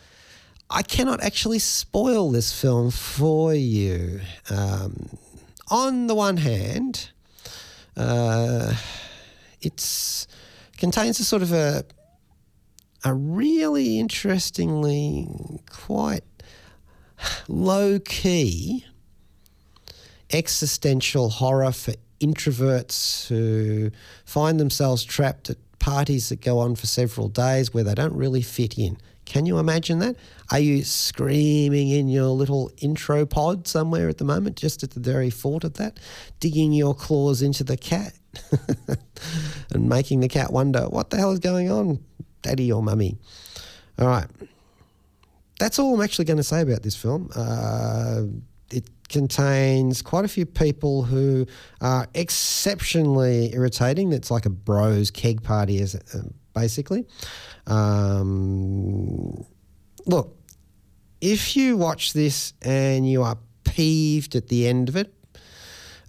I 0.72 0.82
cannot 0.82 1.20
actually 1.20 1.58
spoil 1.58 2.30
this 2.30 2.52
film 2.52 2.92
for 2.92 3.52
you. 3.52 4.20
Um, 4.48 5.08
on 5.68 6.06
the 6.06 6.14
one 6.14 6.36
hand, 6.36 7.10
uh, 7.96 8.74
it 9.60 10.26
contains 10.76 11.18
a 11.18 11.24
sort 11.24 11.42
of 11.42 11.52
a 11.52 11.84
a 13.04 13.14
really 13.14 13.98
interestingly 13.98 15.28
quite 15.70 16.24
low 17.48 17.98
key 17.98 18.84
existential 20.32 21.28
horror 21.30 21.72
for 21.72 21.94
introverts 22.20 23.26
who 23.28 23.90
find 24.24 24.60
themselves 24.60 25.04
trapped 25.04 25.50
at 25.50 25.56
parties 25.78 26.28
that 26.28 26.40
go 26.40 26.58
on 26.58 26.76
for 26.76 26.86
several 26.86 27.28
days 27.28 27.72
where 27.72 27.82
they 27.82 27.94
don't 27.94 28.14
really 28.14 28.42
fit 28.42 28.78
in. 28.78 28.96
Can 29.24 29.46
you 29.46 29.58
imagine 29.58 30.00
that? 30.00 30.16
Are 30.50 30.58
you 30.58 30.82
screaming 30.82 31.88
in 31.88 32.08
your 32.08 32.28
little 32.28 32.70
intro 32.78 33.24
pod 33.24 33.66
somewhere 33.66 34.08
at 34.08 34.18
the 34.18 34.24
moment, 34.24 34.56
just 34.56 34.82
at 34.82 34.90
the 34.90 35.00
very 35.00 35.30
thought 35.30 35.64
of 35.64 35.74
that? 35.74 35.98
Digging 36.40 36.72
your 36.72 36.94
claws 36.94 37.40
into 37.40 37.62
the 37.64 37.76
cat 37.76 38.12
and 39.70 39.88
making 39.88 40.20
the 40.20 40.28
cat 40.28 40.52
wonder, 40.52 40.82
what 40.82 41.10
the 41.10 41.16
hell 41.16 41.30
is 41.30 41.38
going 41.38 41.70
on? 41.70 42.00
Daddy 42.42 42.70
or 42.72 42.82
mummy. 42.82 43.16
All 43.98 44.08
right. 44.08 44.26
That's 45.58 45.78
all 45.78 45.94
I'm 45.94 46.00
actually 46.00 46.24
going 46.24 46.38
to 46.38 46.42
say 46.42 46.62
about 46.62 46.82
this 46.82 46.96
film. 46.96 47.30
Uh, 47.34 48.22
it 48.70 48.88
contains 49.08 50.00
quite 50.00 50.24
a 50.24 50.28
few 50.28 50.46
people 50.46 51.02
who 51.02 51.46
are 51.80 52.06
exceptionally 52.14 53.52
irritating. 53.54 54.12
It's 54.12 54.30
like 54.30 54.46
a 54.46 54.50
bros 54.50 55.10
keg 55.10 55.42
party, 55.42 55.78
is 55.78 55.94
uh, 55.94 56.22
basically. 56.54 57.06
Um, 57.66 59.44
look, 60.06 60.36
if 61.20 61.56
you 61.56 61.76
watch 61.76 62.14
this 62.14 62.54
and 62.62 63.08
you 63.08 63.22
are 63.22 63.36
peeved 63.64 64.34
at 64.36 64.48
the 64.48 64.66
end 64.66 64.88
of 64.88 64.96
it, 64.96 65.12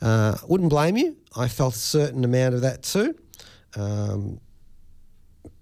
uh, 0.02 0.38
wouldn't 0.48 0.70
blame 0.70 0.98
you. 0.98 1.18
I 1.36 1.48
felt 1.48 1.76
a 1.76 1.80
certain 1.80 2.24
amount 2.24 2.56
of 2.56 2.62
that 2.62 2.84
too. 2.84 3.16
Um, 3.76 4.40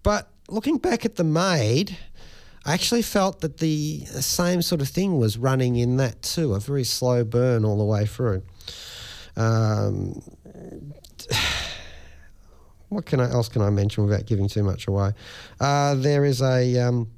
but 0.04 0.32
looking 0.51 0.77
back 0.77 1.06
at 1.06 1.15
the 1.15 1.24
maid, 1.24 1.98
I 2.65 2.74
actually 2.74 3.01
felt 3.01 3.41
that 3.41 3.58
the 3.58 4.06
same 4.06 4.62
sort 4.62 4.82
of 4.82 4.89
thing 4.89 5.18
was 5.18 5.38
running 5.38 5.75
in 5.75 5.98
that 5.98 6.22
too, 6.22 6.53
a 6.53 6.60
very 6.60 6.84
slow 6.84 7.24
burn 7.24 7.65
all 7.65 7.77
the 7.77 7.86
way 7.86 8.06
through. 8.06 8.44
Um, 9.36 10.22
what 12.89 13.06
can 13.06 13.20
I, 13.20 13.29
else 13.32 13.50
can 13.50 13.62
I 13.62 13.70
mention 13.70 14.06
without 14.06 14.25
giving 14.25 14.48
too 14.48 14.63
much 14.63 14.88
away? 14.88 15.12
Uh, 15.60 15.96
there 15.96 16.25
is 16.25 16.41
a 16.41 16.79
um, 16.79 17.10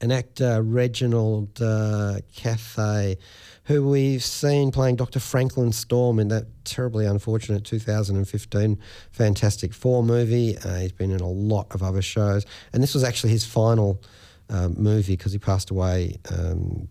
an 0.00 0.12
actor, 0.12 0.62
Reginald 0.62 1.60
uh, 1.62 2.18
Cathey, 2.36 3.16
who 3.64 3.88
we've 3.88 4.22
seen 4.22 4.70
playing 4.70 4.96
Dr. 4.96 5.20
Franklin 5.20 5.72
Storm 5.72 6.18
in 6.18 6.28
that 6.28 6.46
terribly 6.64 7.06
unfortunate 7.06 7.64
2015 7.64 8.78
Fantastic 9.12 9.72
Four 9.72 10.02
movie. 10.02 10.56
Uh, 10.58 10.76
he's 10.76 10.92
been 10.92 11.10
in 11.10 11.20
a 11.20 11.28
lot 11.28 11.66
of 11.74 11.82
other 11.82 12.02
shows, 12.02 12.44
and 12.72 12.82
this 12.82 12.94
was 12.94 13.02
actually 13.02 13.30
his 13.30 13.44
final 13.44 14.02
um, 14.50 14.74
movie 14.76 15.16
because 15.16 15.32
he 15.32 15.38
passed 15.38 15.70
away 15.70 16.16
um, 16.30 16.88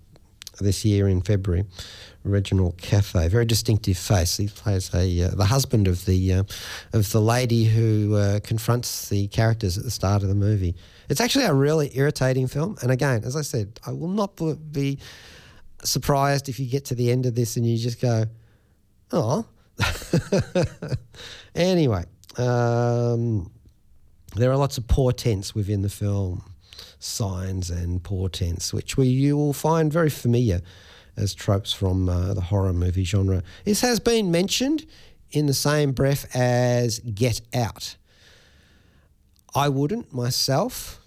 this 0.60 0.84
year 0.84 1.08
in 1.08 1.22
February. 1.22 1.66
Reginald 2.24 2.78
Cathey, 2.78 3.30
very 3.30 3.46
distinctive 3.46 3.98
face. 3.98 4.38
He 4.38 4.48
plays 4.48 4.94
a 4.94 5.24
uh, 5.24 5.36
the 5.36 5.46
husband 5.46 5.88
of 5.88 6.06
the 6.06 6.34
uh, 6.34 6.44
of 6.94 7.12
the 7.12 7.22
lady 7.22 7.66
who 7.66 8.16
uh, 8.16 8.40
confronts 8.40 9.10
the 9.10 9.28
characters 9.28 9.78
at 9.78 9.84
the 9.84 9.92
start 9.92 10.24
of 10.24 10.30
the 10.30 10.36
movie. 10.36 10.76
It's 11.10 11.20
actually 11.20 11.46
a 11.46 11.54
really 11.54 11.92
irritating 11.96 12.48
film, 12.48 12.78
and 12.82 12.92
again, 12.92 13.24
as 13.26 13.36
I 13.36 13.42
said, 13.42 13.80
I 13.86 13.92
will 13.92 14.08
not 14.08 14.40
be 14.72 15.00
surprised 15.84 16.50
if 16.50 16.60
you 16.60 16.68
get 16.68 16.86
to 16.86 16.96
the 16.96 17.12
end 17.12 17.26
of 17.26 17.36
this 17.36 17.58
and 17.58 17.66
you 17.66 17.78
just 17.78 18.02
go, 18.02 18.26
"Oh." 19.12 19.46
anyway, 21.56 22.06
um, 22.38 23.52
there 24.36 24.52
are 24.52 24.58
lots 24.58 24.78
of 24.78 24.88
portents 24.88 25.56
within 25.56 25.82
the 25.82 25.90
film, 25.90 26.44
signs 27.00 27.70
and 27.70 28.04
portents, 28.04 28.74
which 28.74 28.98
we 28.98 29.08
you 29.08 29.36
will 29.36 29.54
find 29.54 29.92
very 29.92 30.10
familiar 30.10 30.62
as 31.18 31.34
tropes 31.34 31.74
from 31.74 32.10
uh, 32.10 32.34
the 32.34 32.42
horror 32.42 32.74
movie 32.74 33.04
genre. 33.04 33.44
This 33.66 33.82
has 33.82 34.00
been 34.00 34.32
mentioned 34.32 34.86
in 35.32 35.46
the 35.48 35.54
same 35.54 35.92
breath 35.92 36.34
as 36.36 37.00
Get 37.00 37.42
Out. 37.54 37.98
I 39.56 39.70
wouldn't 39.70 40.14
myself. 40.14 41.00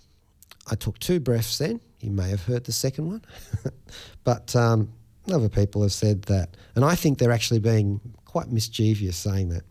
I 0.71 0.75
took 0.75 0.99
two 0.99 1.21
breaths 1.21 1.59
then. 1.59 1.81
You 2.01 2.11
may 2.11 2.29
have 2.29 2.45
heard 2.45 2.65
the 2.65 2.73
second 2.73 3.07
one. 3.07 3.25
but 4.25 4.55
um, 4.55 4.93
other 5.33 5.49
people 5.49 5.83
have 5.83 5.93
said 5.93 6.23
that. 6.23 6.57
And 6.75 6.85
I 6.85 6.95
think 6.95 7.19
they're 7.19 7.33
actually 7.33 7.61
being 7.61 8.01
quite 8.25 8.51
mischievous 8.51 9.17
saying 9.17 9.49
that. 9.51 9.63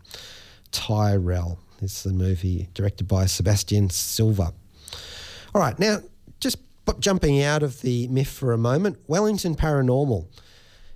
Tyrel 0.71 1.57
is 1.81 2.03
the 2.03 2.11
movie 2.11 2.67
directed 2.73 3.07
by 3.07 3.25
Sebastian 3.27 3.89
Silva. 3.89 4.53
All 5.53 5.61
right, 5.61 5.77
now 5.79 5.99
just 6.41 6.57
jumping 6.99 7.41
out 7.41 7.63
of 7.63 7.81
the 7.81 8.07
MIF 8.09 8.27
for 8.27 8.51
a 8.51 8.57
moment, 8.57 8.97
Wellington 9.07 9.55
Paranormal 9.55 10.27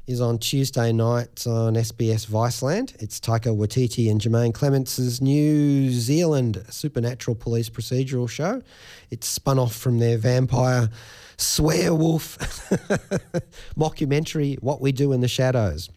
is 0.10 0.20
on 0.20 0.40
Tuesday 0.40 0.92
nights 0.92 1.46
on 1.46 1.76
SBS 1.76 2.26
Viceland. 2.26 3.00
It's 3.00 3.20
Taika 3.20 3.56
Waititi 3.56 4.10
and 4.10 4.20
Jemaine 4.20 4.52
Clement's 4.52 5.22
New 5.22 5.92
Zealand 5.92 6.66
supernatural 6.68 7.36
police 7.36 7.70
procedural 7.70 8.28
show. 8.28 8.64
It's 9.12 9.28
spun 9.28 9.60
off 9.60 9.76
from 9.76 10.00
their 10.00 10.18
vampire 10.18 10.90
swearwolf 11.38 12.40
mockumentary, 13.78 14.60
What 14.64 14.82
We 14.82 14.92
Do 14.92 15.14
in 15.14 15.22
the 15.22 15.28
Shadows, 15.28 15.92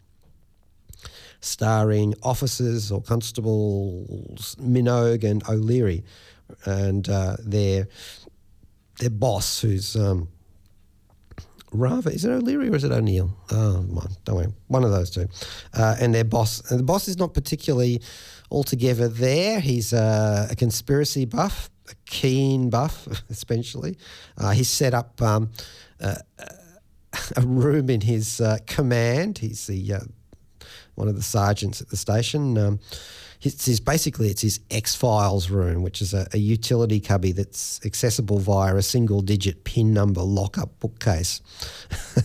starring 1.41 2.13
officers 2.21 2.91
or 2.91 3.01
constables 3.01 4.53
Minogue 4.57 5.23
and 5.23 5.41
O'Leary 5.49 6.03
and 6.65 7.09
uh, 7.09 7.37
their 7.39 7.87
their 8.99 9.09
boss, 9.09 9.59
who's 9.59 9.95
um, 9.95 10.27
rather 11.73 12.11
is 12.11 12.25
it 12.25 12.29
O'Leary 12.29 12.69
or 12.69 12.75
is 12.75 12.83
it 12.83 12.91
O'Neill? 12.91 13.35
Oh, 13.51 13.85
don't 14.25 14.35
worry, 14.35 14.47
one 14.67 14.83
of 14.83 14.91
those 14.91 15.09
two. 15.09 15.27
Uh, 15.73 15.95
and 15.99 16.13
their 16.13 16.23
boss, 16.23 16.69
and 16.71 16.79
the 16.79 16.83
boss 16.83 17.07
is 17.07 17.17
not 17.17 17.33
particularly 17.33 18.01
altogether 18.51 19.07
there. 19.07 19.59
He's 19.59 19.93
uh, 19.93 20.47
a 20.49 20.55
conspiracy 20.55 21.25
buff, 21.25 21.69
a 21.89 21.95
keen 22.05 22.69
buff, 22.69 23.07
especially. 23.29 23.97
Uh, 24.37 24.51
he's 24.51 24.69
set 24.69 24.93
up 24.93 25.21
um, 25.21 25.51
a 25.99 27.41
room 27.41 27.89
in 27.89 28.01
his 28.01 28.39
uh, 28.39 28.57
command. 28.67 29.39
He's 29.39 29.67
the 29.67 29.93
uh, 29.93 29.99
one 30.95 31.07
of 31.07 31.15
the 31.15 31.23
sergeants 31.23 31.81
at 31.81 31.89
the 31.89 31.97
station. 31.97 32.57
Um, 32.57 32.79
it's 33.45 33.65
his, 33.65 33.79
basically 33.79 34.29
it's 34.29 34.41
his 34.41 34.59
X 34.71 34.95
Files 34.95 35.49
room, 35.49 35.83
which 35.83 36.01
is 36.01 36.13
a, 36.13 36.27
a, 36.33 36.37
utility 36.37 36.99
cubby 36.99 37.31
that's 37.31 37.79
accessible 37.85 38.39
via 38.39 38.75
a 38.75 38.81
single 38.81 39.21
digit 39.21 39.63
PIN 39.63 39.93
number 39.93 40.21
lockup 40.21 40.79
bookcase, 40.79 41.41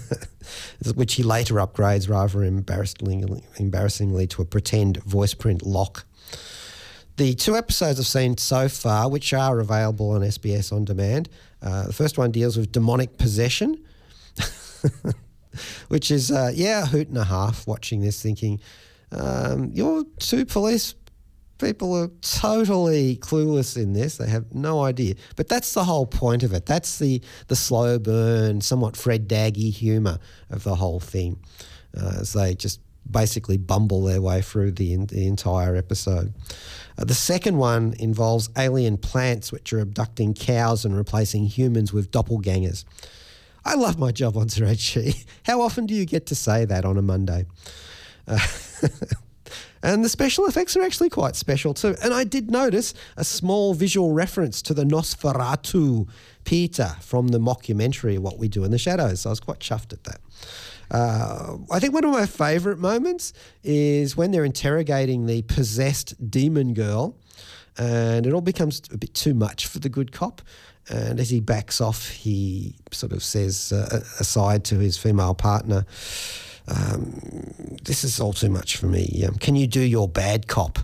which 0.94 1.14
he 1.14 1.22
later 1.22 1.54
upgrades 1.54 2.09
rather 2.09 2.44
embarrassingly, 2.44 3.42
embarrassingly 3.57 4.26
to 4.28 4.42
a 4.42 4.44
pretend 4.44 5.02
voice 5.04 5.35
print 5.35 5.66
lock. 5.66 6.04
The 7.16 7.35
two 7.35 7.57
episodes 7.57 7.98
I've 7.98 8.07
seen 8.07 8.38
so 8.38 8.68
far, 8.68 9.11
which 9.11 9.33
are 9.33 9.59
available 9.59 10.11
on 10.12 10.20
SBS 10.20 10.72
on 10.72 10.85
demand, 10.85 11.28
uh, 11.61 11.87
the 11.87 11.92
first 11.92 12.16
one 12.16 12.31
deals 12.31 12.57
with 12.57 12.70
demonic 12.70 13.18
possession. 13.18 13.85
which 15.88 16.12
is, 16.12 16.31
uh, 16.31 16.52
yeah, 16.54 16.85
a 16.85 16.87
hoot 16.87 17.09
and 17.09 17.18
a 17.18 17.24
half 17.24 17.66
watching 17.66 18.00
this, 18.00 18.22
thinking, 18.22 18.61
um, 19.11 19.70
you're 19.72 20.04
two 20.20 20.44
police 20.44 20.94
people 21.59 21.94
are 21.94 22.09
totally 22.23 23.16
clueless 23.16 23.77
in 23.77 23.92
this. 23.92 24.16
They 24.16 24.29
have 24.29 24.55
no 24.55 24.83
idea. 24.83 25.14
But 25.37 25.49
that's 25.49 25.75
the 25.75 25.85
whole 25.85 26.07
point 26.07 26.42
of 26.42 26.53
it. 26.53 26.66
That's 26.66 26.99
the, 26.99 27.21
the 27.49 27.57
slow 27.57 27.99
burn, 27.99 28.61
somewhat 28.61 28.97
Fred 28.97 29.29
Daggy 29.29 29.73
humour 29.73 30.18
of 30.51 30.64
the 30.64 30.77
whole 30.77 31.01
thing, 31.01 31.38
uh, 31.97 32.18
as 32.21 32.33
they 32.33 32.55
just 32.55 32.81
basically 33.11 33.57
bumble 33.57 34.03
their 34.05 34.21
way 34.21 34.42
through 34.42 34.73
the, 34.73 34.97
the 35.07 35.27
entire 35.27 35.77
episode. 35.77 36.35
Uh, 36.99 37.05
the 37.05 37.14
second 37.14 37.57
one 37.57 37.94
involves 37.99 38.51
alien 38.57 38.99
plants 38.99 39.51
which 39.51 39.73
are 39.73 39.81
abducting 39.81 40.35
cows 40.35 40.85
and 40.85 40.97
replacing 40.97 41.47
humans 41.47 41.92
with 41.92 42.11
doppelgangers. 42.11 42.85
I 43.64 43.75
love 43.75 43.99
my 43.99 44.12
job 44.12 44.37
on 44.37 44.49
G. 44.49 45.14
How 45.44 45.61
often 45.61 45.87
do 45.87 45.94
you 45.94 46.07
get 46.07 46.27
to 46.27 46.35
say 46.35 46.64
that 46.64 46.85
on 46.85 46.97
a 46.97 47.03
Monday? 47.03 47.47
Uh, 48.27 48.38
And 49.83 50.05
the 50.05 50.09
special 50.09 50.47
effects 50.47 50.77
are 50.77 50.83
actually 50.83 51.11
quite 51.11 51.37
special 51.37 51.75
too. 51.75 51.95
And 52.03 52.12
I 52.12 52.25
did 52.25 52.51
notice 52.51 52.95
a 53.17 53.25
small 53.25 53.75
visual 53.75 54.12
reference 54.12 54.62
to 54.62 54.75
the 54.75 54.85
Nosferatu 54.85 56.09
Petyr 56.45 57.01
from 57.03 57.29
the 57.29 57.38
mockumentary 57.38 58.19
What 58.19 58.38
We 58.38 58.49
Do 58.49 58.64
in 58.64 58.71
the 58.71 58.79
Shadows. 58.79 59.21
So 59.21 59.31
I 59.31 59.33
was 59.33 59.41
quite 59.41 59.61
chuffed 59.61 59.93
at 59.93 60.05
that. 60.05 60.21
Uh, 60.91 61.59
I 61.71 61.79
think 61.79 61.93
one 61.93 62.05
of 62.05 62.11
my 62.11 62.27
favourite 62.27 62.79
moments 62.79 63.33
is 63.62 64.17
when 64.17 64.31
they're 64.31 64.45
interrogating 64.45 65.27
the 65.27 65.43
possessed 65.43 66.31
demon 66.31 66.73
girl, 66.73 67.14
and 67.77 68.27
it 68.27 68.33
all 68.33 68.41
becomes 68.41 68.83
a 68.93 68.97
bit 68.97 69.14
too 69.14 69.35
much 69.35 69.67
for 69.67 69.79
the 69.79 69.88
good 69.88 70.12
cop. 70.12 70.43
And 70.88 71.21
as 71.21 71.29
he 71.29 71.41
backs 71.41 71.83
off, 71.83 72.09
he 72.09 72.77
sort 72.93 73.12
of 73.12 73.23
says 73.23 73.73
uh, 73.73 74.01
aside 74.19 74.64
to 74.64 74.79
his 74.79 74.97
female 74.97 75.35
partner, 75.35 75.85
um, 76.68 77.20
this 77.83 78.04
is 78.04 78.20
all 78.20 78.33
too 78.33 78.50
much 78.50 78.76
for 78.76 78.87
me. 78.87 79.24
Um, 79.26 79.37
can 79.37 79.57
you 79.57 79.66
do 79.66 79.81
your 79.81 80.09
bad 80.09 80.46
cop? 80.46 80.78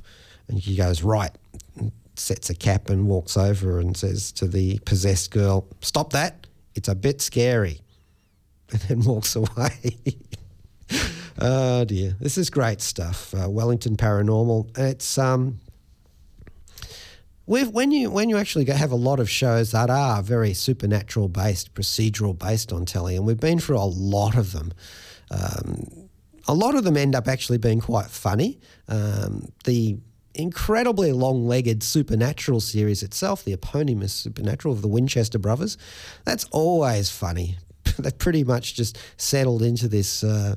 And 0.48 0.58
he 0.58 0.76
goes, 0.76 1.02
right. 1.02 1.30
Sets 2.16 2.48
a 2.48 2.54
cap 2.54 2.90
and 2.90 3.08
walks 3.08 3.36
over 3.36 3.80
and 3.80 3.96
says 3.96 4.30
to 4.32 4.46
the 4.46 4.78
possessed 4.80 5.30
girl, 5.30 5.66
stop 5.80 6.12
that. 6.12 6.46
It's 6.74 6.88
a 6.88 6.94
bit 6.94 7.20
scary. 7.20 7.80
And 8.72 8.80
then 8.82 9.00
walks 9.02 9.36
away. 9.36 9.98
oh 11.38 11.84
dear. 11.84 12.16
This 12.18 12.38
is 12.38 12.48
great 12.48 12.80
stuff. 12.80 13.34
Uh, 13.34 13.48
Wellington 13.48 13.96
Paranormal. 13.96 14.76
It's, 14.78 15.18
um, 15.18 15.60
With, 17.46 17.68
when 17.68 17.90
you 17.90 18.10
when 18.10 18.30
you 18.30 18.38
actually 18.38 18.64
have 18.64 18.90
a 18.90 18.96
lot 18.96 19.20
of 19.20 19.28
shows 19.28 19.72
that 19.72 19.90
are 19.90 20.22
very 20.22 20.54
supernatural 20.54 21.28
based, 21.28 21.74
procedural 21.74 22.36
based 22.36 22.72
on 22.72 22.86
telly, 22.86 23.16
and 23.16 23.26
we've 23.26 23.38
been 23.38 23.60
through 23.60 23.78
a 23.78 23.84
lot 23.84 24.34
of 24.34 24.52
them. 24.52 24.72
Um, 25.30 26.08
a 26.46 26.54
lot 26.54 26.74
of 26.74 26.84
them 26.84 26.96
end 26.96 27.14
up 27.14 27.28
actually 27.28 27.58
being 27.58 27.80
quite 27.80 28.06
funny. 28.06 28.60
Um, 28.88 29.52
the 29.64 29.98
incredibly 30.34 31.12
long 31.12 31.46
legged 31.46 31.82
Supernatural 31.82 32.60
series 32.60 33.02
itself, 33.02 33.44
the 33.44 33.52
eponymous 33.52 34.12
Supernatural 34.12 34.74
of 34.74 34.82
the 34.82 34.88
Winchester 34.88 35.38
brothers, 35.38 35.78
that's 36.24 36.44
always 36.50 37.10
funny. 37.10 37.56
They've 37.98 38.16
pretty 38.16 38.44
much 38.44 38.74
just 38.74 38.98
settled 39.16 39.62
into 39.62 39.88
this 39.88 40.24
uh, 40.24 40.56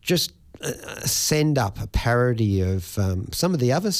just 0.00 0.32
send 1.04 1.58
up 1.58 1.80
a 1.80 1.86
parody 1.88 2.60
of 2.62 2.98
um, 2.98 3.28
some 3.32 3.52
of 3.52 3.60
the 3.60 3.72
other 3.72 3.90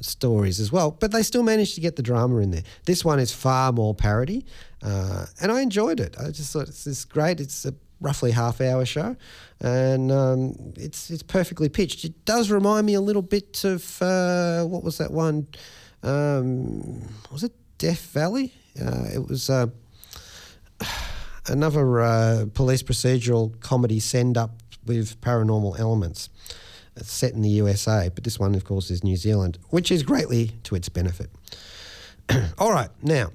stories 0.00 0.60
as 0.60 0.72
well, 0.72 0.90
but 0.90 1.12
they 1.12 1.22
still 1.22 1.42
managed 1.42 1.74
to 1.74 1.80
get 1.80 1.96
the 1.96 2.02
drama 2.02 2.38
in 2.38 2.50
there. 2.50 2.62
This 2.84 3.04
one 3.04 3.18
is 3.18 3.32
far 3.32 3.72
more 3.72 3.94
parody, 3.94 4.44
uh, 4.82 5.26
and 5.40 5.52
I 5.52 5.60
enjoyed 5.60 6.00
it. 6.00 6.16
I 6.18 6.30
just 6.30 6.52
thought 6.52 6.68
it's, 6.68 6.86
it's 6.86 7.04
great. 7.04 7.40
It's 7.40 7.64
a 7.64 7.74
roughly 8.04 8.30
half 8.30 8.60
hour 8.60 8.84
show, 8.84 9.16
and 9.60 10.12
um, 10.12 10.54
it's 10.76 11.10
it's 11.10 11.22
perfectly 11.22 11.68
pitched. 11.68 12.04
It 12.04 12.24
does 12.24 12.50
remind 12.50 12.86
me 12.86 12.94
a 12.94 13.00
little 13.00 13.22
bit 13.22 13.64
of 13.64 14.00
uh, 14.02 14.64
what 14.64 14.84
was 14.84 14.98
that 14.98 15.10
one? 15.10 15.48
Um, 16.02 17.02
was 17.32 17.42
it 17.42 17.52
Death 17.78 18.12
Valley? 18.12 18.52
Uh, 18.80 19.06
it 19.12 19.26
was 19.26 19.48
uh, 19.48 19.66
another 21.48 22.02
uh, 22.02 22.46
police 22.52 22.82
procedural 22.82 23.58
comedy 23.60 23.98
send 23.98 24.36
up 24.36 24.50
with 24.84 25.20
paranormal 25.22 25.78
elements. 25.78 26.28
It's 26.96 27.10
set 27.10 27.32
in 27.32 27.42
the 27.42 27.48
USA, 27.48 28.10
but 28.14 28.22
this 28.22 28.38
one, 28.38 28.54
of 28.54 28.64
course, 28.64 28.90
is 28.90 29.02
New 29.02 29.16
Zealand, 29.16 29.58
which 29.70 29.90
is 29.90 30.04
greatly 30.04 30.52
to 30.64 30.76
its 30.76 30.88
benefit. 30.88 31.30
All 32.58 32.70
right, 32.70 32.90
now 33.02 33.30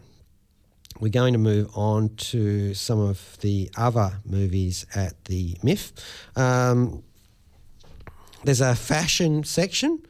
we're 0.99 1.09
going 1.09 1.33
to 1.33 1.39
move 1.39 1.69
on 1.75 2.09
to 2.15 2.73
some 2.73 2.99
of 2.99 3.37
the 3.41 3.69
other 3.77 4.19
movies 4.25 4.85
at 4.95 5.25
the 5.25 5.53
MIF. 5.63 5.91
Um, 6.37 7.03
there's 8.43 8.61
a 8.61 8.75
fashion 8.75 9.43
section 9.43 10.01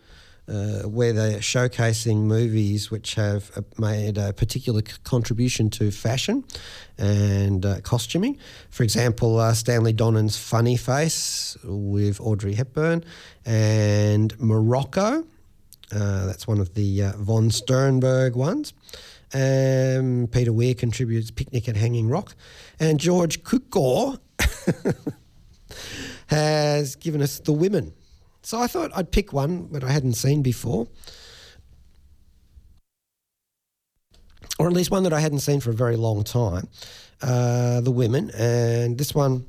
uh, 0.47 0.82
where 0.82 1.13
they're 1.13 1.39
showcasing 1.39 2.23
movies 2.23 2.89
which 2.89 3.15
have 3.15 3.52
uh, 3.56 3.62
made 3.78 4.17
a 4.17 4.34
particular 4.34 4.82
contribution 5.04 5.69
to 5.69 5.91
fashion 5.91 6.43
and 6.97 7.65
uh, 7.65 7.80
costuming. 7.82 8.38
For 8.71 8.84
example, 8.84 9.39
uh, 9.39 9.54
Stanley 9.54 9.93
Donen's 9.93 10.38
Funny 10.38 10.75
Face 10.75 11.56
with 11.63 12.19
Audrey 12.19 12.56
Hepburn 12.56 13.04
and 13.45 14.39
Morocco. 14.39 15.23
Uh, 15.91 16.25
that's 16.25 16.47
one 16.47 16.60
of 16.60 16.73
the 16.73 17.12
von 17.17 17.52
Sternberg 17.52 18.36
ones. 18.36 18.73
Um, 19.33 20.27
Peter 20.31 20.51
Weir 20.51 20.73
contributes 20.73 21.31
Picnic 21.31 21.69
at 21.69 21.75
Hanging 21.75 22.09
Rock. 22.09 22.35
And 22.79 22.99
George 22.99 23.43
Cukor 23.43 24.19
has 26.27 26.95
given 26.95 27.21
us 27.21 27.39
The 27.39 27.53
Women. 27.53 27.93
So 28.41 28.59
I 28.59 28.67
thought 28.67 28.91
I'd 28.95 29.11
pick 29.11 29.33
one 29.33 29.71
that 29.73 29.83
I 29.83 29.91
hadn't 29.91 30.13
seen 30.13 30.41
before. 30.41 30.87
Or 34.57 34.67
at 34.67 34.73
least 34.73 34.91
one 34.91 35.03
that 35.03 35.13
I 35.13 35.19
hadn't 35.19 35.39
seen 35.39 35.59
for 35.59 35.69
a 35.69 35.73
very 35.73 35.95
long 35.95 36.23
time. 36.23 36.67
Uh, 37.21 37.81
the 37.81 37.91
Women. 37.91 38.31
And 38.31 38.97
this 38.97 39.13
one 39.13 39.45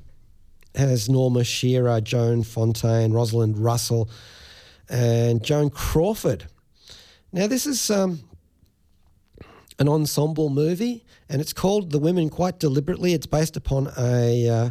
has 0.74 1.08
Norma 1.08 1.44
Shearer, 1.44 2.00
Joan 2.00 2.42
Fontaine, 2.42 3.12
Rosalind 3.12 3.58
Russell, 3.58 4.08
and 4.88 5.42
Joan 5.42 5.70
Crawford. 5.70 6.46
Now, 7.32 7.46
this 7.46 7.66
is 7.66 7.90
um, 7.90 8.20
an 9.80 9.88
ensemble 9.88 10.50
movie, 10.50 11.04
and 11.28 11.40
it's 11.40 11.52
called 11.52 11.90
The 11.90 11.98
Women 11.98 12.30
quite 12.30 12.60
deliberately. 12.60 13.14
It's 13.14 13.26
based 13.26 13.56
upon 13.56 13.90
a. 13.98 14.48
Uh, 14.48 14.70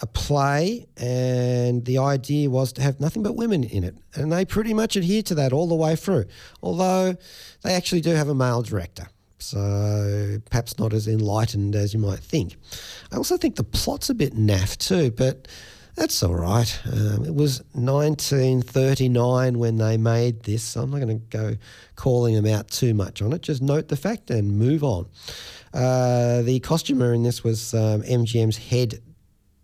a 0.00 0.06
play, 0.06 0.86
and 0.96 1.84
the 1.84 1.98
idea 1.98 2.50
was 2.50 2.72
to 2.72 2.82
have 2.82 2.98
nothing 2.98 3.22
but 3.22 3.36
women 3.36 3.62
in 3.62 3.84
it. 3.84 3.96
And 4.14 4.32
they 4.32 4.44
pretty 4.44 4.74
much 4.74 4.96
adhere 4.96 5.22
to 5.22 5.36
that 5.36 5.52
all 5.52 5.68
the 5.68 5.76
way 5.76 5.94
through, 5.94 6.24
although 6.62 7.16
they 7.62 7.74
actually 7.74 8.00
do 8.00 8.10
have 8.10 8.28
a 8.28 8.34
male 8.34 8.60
director. 8.62 9.06
So 9.38 10.38
perhaps 10.50 10.78
not 10.78 10.92
as 10.92 11.06
enlightened 11.06 11.76
as 11.76 11.94
you 11.94 12.00
might 12.00 12.18
think. 12.18 12.56
I 13.12 13.16
also 13.16 13.36
think 13.36 13.56
the 13.56 13.64
plot's 13.64 14.10
a 14.10 14.14
bit 14.14 14.34
naff 14.34 14.76
too, 14.76 15.10
but 15.10 15.46
that's 15.94 16.22
all 16.22 16.34
right. 16.34 16.80
Um, 16.92 17.24
it 17.24 17.34
was 17.34 17.62
1939 17.72 19.58
when 19.58 19.76
they 19.78 19.96
made 19.96 20.42
this, 20.42 20.76
I'm 20.76 20.90
not 20.90 21.00
going 21.00 21.20
to 21.20 21.36
go 21.36 21.56
calling 21.94 22.34
them 22.34 22.46
out 22.46 22.68
too 22.68 22.94
much 22.94 23.22
on 23.22 23.32
it. 23.32 23.42
Just 23.42 23.62
note 23.62 23.88
the 23.88 23.96
fact 23.96 24.30
and 24.30 24.58
move 24.58 24.82
on. 24.82 25.06
Uh, 25.72 26.42
the 26.42 26.60
costumer 26.60 27.12
in 27.14 27.22
this 27.22 27.44
was 27.44 27.74
um, 27.74 28.02
MGM's 28.02 28.56
head 28.58 29.00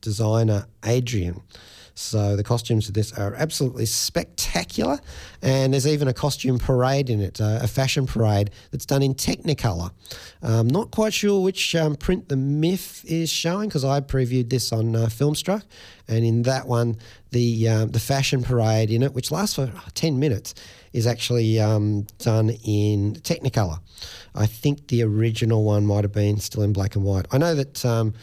designer 0.00 0.66
Adrian. 0.84 1.42
So 1.94 2.36
the 2.36 2.44
costumes 2.44 2.88
of 2.88 2.94
this 2.94 3.12
are 3.12 3.34
absolutely 3.34 3.86
spectacular, 3.86 4.98
and 5.42 5.72
there's 5.72 5.86
even 5.86 6.08
a 6.08 6.14
costume 6.14 6.58
parade 6.58 7.10
in 7.10 7.20
it, 7.20 7.40
uh, 7.40 7.60
a 7.62 7.68
fashion 7.68 8.06
parade 8.06 8.50
that's 8.70 8.86
done 8.86 9.02
in 9.02 9.14
Technicolor. 9.14 9.90
I'm 10.42 10.68
not 10.68 10.90
quite 10.90 11.12
sure 11.12 11.42
which 11.42 11.74
um, 11.74 11.96
print 11.96 12.28
the 12.28 12.36
MIF 12.36 13.04
is 13.04 13.30
showing 13.30 13.68
because 13.68 13.84
I 13.84 14.00
previewed 14.00 14.50
this 14.50 14.72
on 14.72 14.96
uh, 14.96 15.06
Filmstruck, 15.06 15.62
and 16.08 16.24
in 16.24 16.42
that 16.42 16.66
one, 16.66 16.96
the 17.30 17.68
um, 17.68 17.90
the 17.90 18.00
fashion 18.00 18.42
parade 18.42 18.90
in 18.90 19.02
it, 19.02 19.12
which 19.14 19.30
lasts 19.30 19.56
for 19.56 19.72
ten 19.94 20.18
minutes, 20.18 20.54
is 20.92 21.06
actually 21.06 21.60
um, 21.60 22.06
done 22.18 22.50
in 22.64 23.14
Technicolor. 23.16 23.80
I 24.34 24.46
think 24.46 24.88
the 24.88 25.02
original 25.02 25.64
one 25.64 25.86
might 25.86 26.04
have 26.04 26.12
been 26.12 26.38
still 26.38 26.62
in 26.62 26.72
black 26.72 26.96
and 26.96 27.04
white. 27.04 27.26
I 27.30 27.38
know 27.38 27.54
that. 27.54 27.84
Um, 27.84 28.14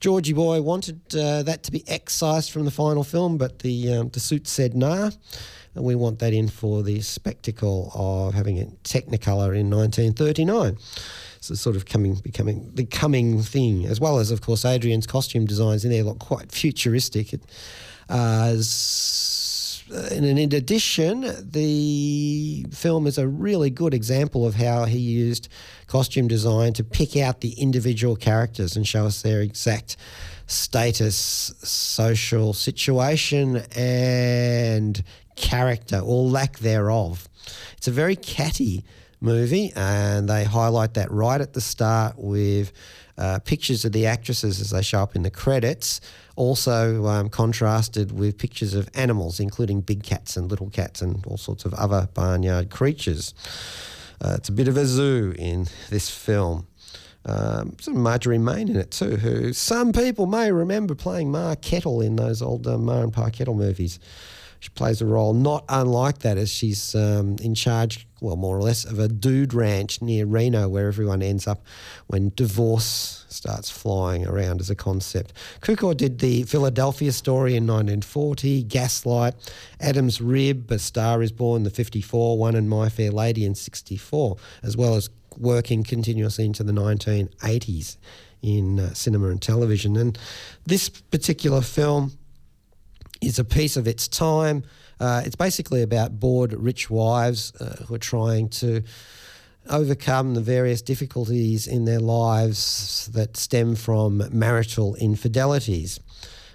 Georgie 0.00 0.32
Boy 0.32 0.60
wanted 0.60 1.00
uh, 1.14 1.42
that 1.42 1.62
to 1.64 1.72
be 1.72 1.84
excised 1.88 2.50
from 2.50 2.64
the 2.64 2.70
final 2.70 3.04
film, 3.04 3.38
but 3.38 3.60
the 3.60 3.92
um, 3.92 4.08
the 4.10 4.20
suit 4.20 4.46
said 4.46 4.74
nah, 4.74 5.10
and 5.74 5.84
we 5.84 5.94
want 5.94 6.18
that 6.18 6.32
in 6.32 6.48
for 6.48 6.82
the 6.82 7.00
spectacle 7.00 7.90
of 7.94 8.34
having 8.34 8.56
it 8.56 8.82
Technicolor 8.82 9.56
in 9.56 9.70
1939. 9.70 10.76
So 11.40 11.54
sort 11.54 11.76
of 11.76 11.86
coming, 11.86 12.14
becoming 12.14 12.70
the 12.74 12.84
coming 12.86 13.42
thing, 13.42 13.86
as 13.86 14.00
well 14.00 14.18
as 14.18 14.30
of 14.30 14.40
course 14.40 14.64
Adrian's 14.64 15.06
costume 15.06 15.44
designs 15.44 15.84
in 15.84 15.90
there 15.90 16.02
look 16.02 16.18
quite 16.18 16.50
futuristic. 16.50 17.32
It, 17.32 17.42
uh, 18.08 18.56
and 19.88 20.24
in 20.24 20.52
addition, 20.52 21.20
the 21.38 22.66
film 22.72 23.06
is 23.06 23.18
a 23.18 23.28
really 23.28 23.70
good 23.70 23.94
example 23.94 24.46
of 24.46 24.56
how 24.56 24.84
he 24.84 24.98
used 24.98 25.48
costume 25.86 26.28
design 26.28 26.72
to 26.74 26.84
pick 26.84 27.16
out 27.16 27.40
the 27.40 27.52
individual 27.52 28.16
characters 28.16 28.76
and 28.76 28.86
show 28.86 29.06
us 29.06 29.22
their 29.22 29.40
exact 29.40 29.96
status, 30.46 31.52
social 31.62 32.52
situation, 32.52 33.62
and 33.76 35.02
character 35.36 35.98
or 35.98 36.24
lack 36.24 36.58
thereof. 36.58 37.28
It's 37.76 37.88
a 37.88 37.92
very 37.92 38.16
catty 38.16 38.84
movie, 39.20 39.72
and 39.74 40.28
they 40.28 40.44
highlight 40.44 40.94
that 40.94 41.10
right 41.10 41.40
at 41.40 41.52
the 41.52 41.60
start 41.60 42.14
with 42.18 42.72
uh, 43.18 43.38
pictures 43.40 43.84
of 43.84 43.92
the 43.92 44.06
actresses 44.06 44.60
as 44.60 44.70
they 44.70 44.82
show 44.82 45.02
up 45.02 45.16
in 45.16 45.22
the 45.22 45.30
credits 45.30 46.00
also 46.36 47.06
um, 47.06 47.30
contrasted 47.30 48.12
with 48.12 48.38
pictures 48.38 48.74
of 48.74 48.88
animals, 48.94 49.40
including 49.40 49.80
big 49.80 50.02
cats 50.02 50.36
and 50.36 50.50
little 50.50 50.70
cats 50.70 51.00
and 51.02 51.26
all 51.26 51.38
sorts 51.38 51.64
of 51.64 51.74
other 51.74 52.08
barnyard 52.14 52.70
creatures. 52.70 53.34
Uh, 54.20 54.34
it's 54.36 54.48
a 54.48 54.52
bit 54.52 54.68
of 54.68 54.76
a 54.76 54.86
zoo 54.86 55.34
in 55.38 55.66
this 55.90 56.10
film. 56.10 56.66
Um, 57.24 57.76
Marjorie 57.88 58.38
Main 58.38 58.68
in 58.68 58.76
it 58.76 58.92
too, 58.92 59.16
who 59.16 59.52
some 59.52 59.92
people 59.92 60.26
may 60.26 60.52
remember 60.52 60.94
playing 60.94 61.30
Ma 61.32 61.56
Kettle 61.56 62.00
in 62.00 62.16
those 62.16 62.40
old 62.40 62.66
uh, 62.66 62.78
Ma 62.78 63.02
and 63.02 63.12
Pa 63.12 63.30
Kettle 63.30 63.54
movies. 63.54 63.98
She 64.60 64.70
plays 64.70 65.02
a 65.02 65.06
role 65.06 65.34
not 65.34 65.64
unlike 65.68 66.20
that 66.20 66.38
as 66.38 66.50
she's 66.50 66.94
um, 66.94 67.36
in 67.42 67.54
charge, 67.54 68.06
well, 68.20 68.36
more 68.36 68.56
or 68.56 68.62
less, 68.62 68.84
of 68.84 68.98
a 68.98 69.08
dude 69.08 69.52
ranch 69.52 70.00
near 70.00 70.24
Reno 70.24 70.68
where 70.68 70.88
everyone 70.88 71.20
ends 71.22 71.46
up 71.46 71.64
when 72.06 72.32
divorce 72.34 73.25
starts 73.36 73.70
flying 73.70 74.26
around 74.26 74.60
as 74.60 74.70
a 74.70 74.74
concept. 74.74 75.32
Cukor 75.60 75.96
did 75.96 76.18
the 76.18 76.42
Philadelphia 76.44 77.12
story 77.12 77.52
in 77.52 77.66
1940, 77.66 78.64
Gaslight, 78.64 79.34
Adam's 79.80 80.20
Rib, 80.20 80.70
A 80.70 80.78
Star 80.78 81.22
is 81.22 81.32
Born, 81.32 81.62
the 81.62 81.70
54 81.70 82.38
one, 82.38 82.54
and 82.54 82.68
My 82.68 82.88
Fair 82.88 83.10
Lady 83.10 83.44
in 83.44 83.54
64, 83.54 84.36
as 84.62 84.76
well 84.76 84.94
as 84.94 85.10
working 85.38 85.84
continuously 85.84 86.46
into 86.46 86.64
the 86.64 86.72
1980s 86.72 87.96
in 88.42 88.80
uh, 88.80 88.94
cinema 88.94 89.28
and 89.28 89.42
television. 89.42 89.96
And 89.96 90.18
this 90.64 90.88
particular 90.88 91.60
film 91.60 92.12
is 93.20 93.38
a 93.38 93.44
piece 93.44 93.76
of 93.76 93.86
its 93.86 94.08
time. 94.08 94.64
Uh, 94.98 95.22
it's 95.24 95.36
basically 95.36 95.82
about 95.82 96.18
bored 96.18 96.52
rich 96.52 96.88
wives 96.88 97.52
uh, 97.60 97.84
who 97.84 97.94
are 97.94 97.98
trying 97.98 98.48
to 98.48 98.82
overcome 99.68 100.34
the 100.34 100.40
various 100.40 100.82
difficulties 100.82 101.66
in 101.66 101.84
their 101.84 102.00
lives 102.00 103.08
that 103.12 103.36
stem 103.36 103.74
from 103.74 104.22
marital 104.30 104.94
infidelities. 104.96 106.00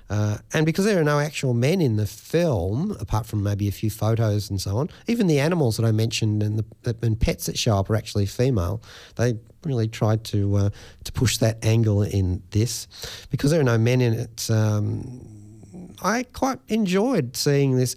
Uh, 0.09 0.37
and 0.53 0.65
because 0.65 0.83
there 0.83 0.99
are 0.99 1.05
no 1.05 1.19
actual 1.19 1.53
men 1.53 1.79
in 1.79 1.95
the 1.95 2.05
film, 2.05 2.91
apart 2.99 3.25
from 3.25 3.41
maybe 3.41 3.69
a 3.69 3.71
few 3.71 3.89
photos 3.89 4.49
and 4.49 4.59
so 4.59 4.75
on, 4.75 4.89
even 5.07 5.27
the 5.27 5.39
animals 5.39 5.77
that 5.77 5.85
I 5.85 5.93
mentioned 5.93 6.43
and 6.43 6.59
the 6.83 6.95
and 7.01 7.17
pets 7.17 7.45
that 7.45 7.57
show 7.57 7.77
up 7.77 7.89
are 7.89 7.95
actually 7.95 8.25
female. 8.25 8.81
They 9.15 9.39
really 9.63 9.87
tried 9.87 10.25
to 10.25 10.55
uh, 10.57 10.69
to 11.05 11.11
push 11.13 11.37
that 11.37 11.63
angle 11.63 12.01
in 12.01 12.43
this. 12.51 12.87
Because 13.29 13.51
there 13.51 13.61
are 13.61 13.63
no 13.63 13.77
men 13.77 14.01
in 14.01 14.13
it, 14.13 14.51
um, 14.51 15.95
I 16.03 16.23
quite 16.23 16.59
enjoyed 16.67 17.37
seeing 17.37 17.77
this 17.77 17.95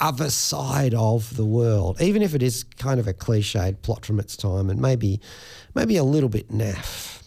other 0.00 0.30
side 0.30 0.94
of 0.94 1.36
the 1.36 1.44
world, 1.44 2.00
even 2.00 2.22
if 2.22 2.34
it 2.34 2.42
is 2.42 2.64
kind 2.78 3.00
of 3.00 3.08
a 3.08 3.12
cliched 3.14 3.82
plot 3.82 4.06
from 4.06 4.20
its 4.20 4.36
time 4.36 4.70
and 4.70 4.80
maybe 4.80 5.20
maybe 5.74 5.96
a 5.96 6.04
little 6.04 6.28
bit 6.28 6.48
naff. 6.50 7.22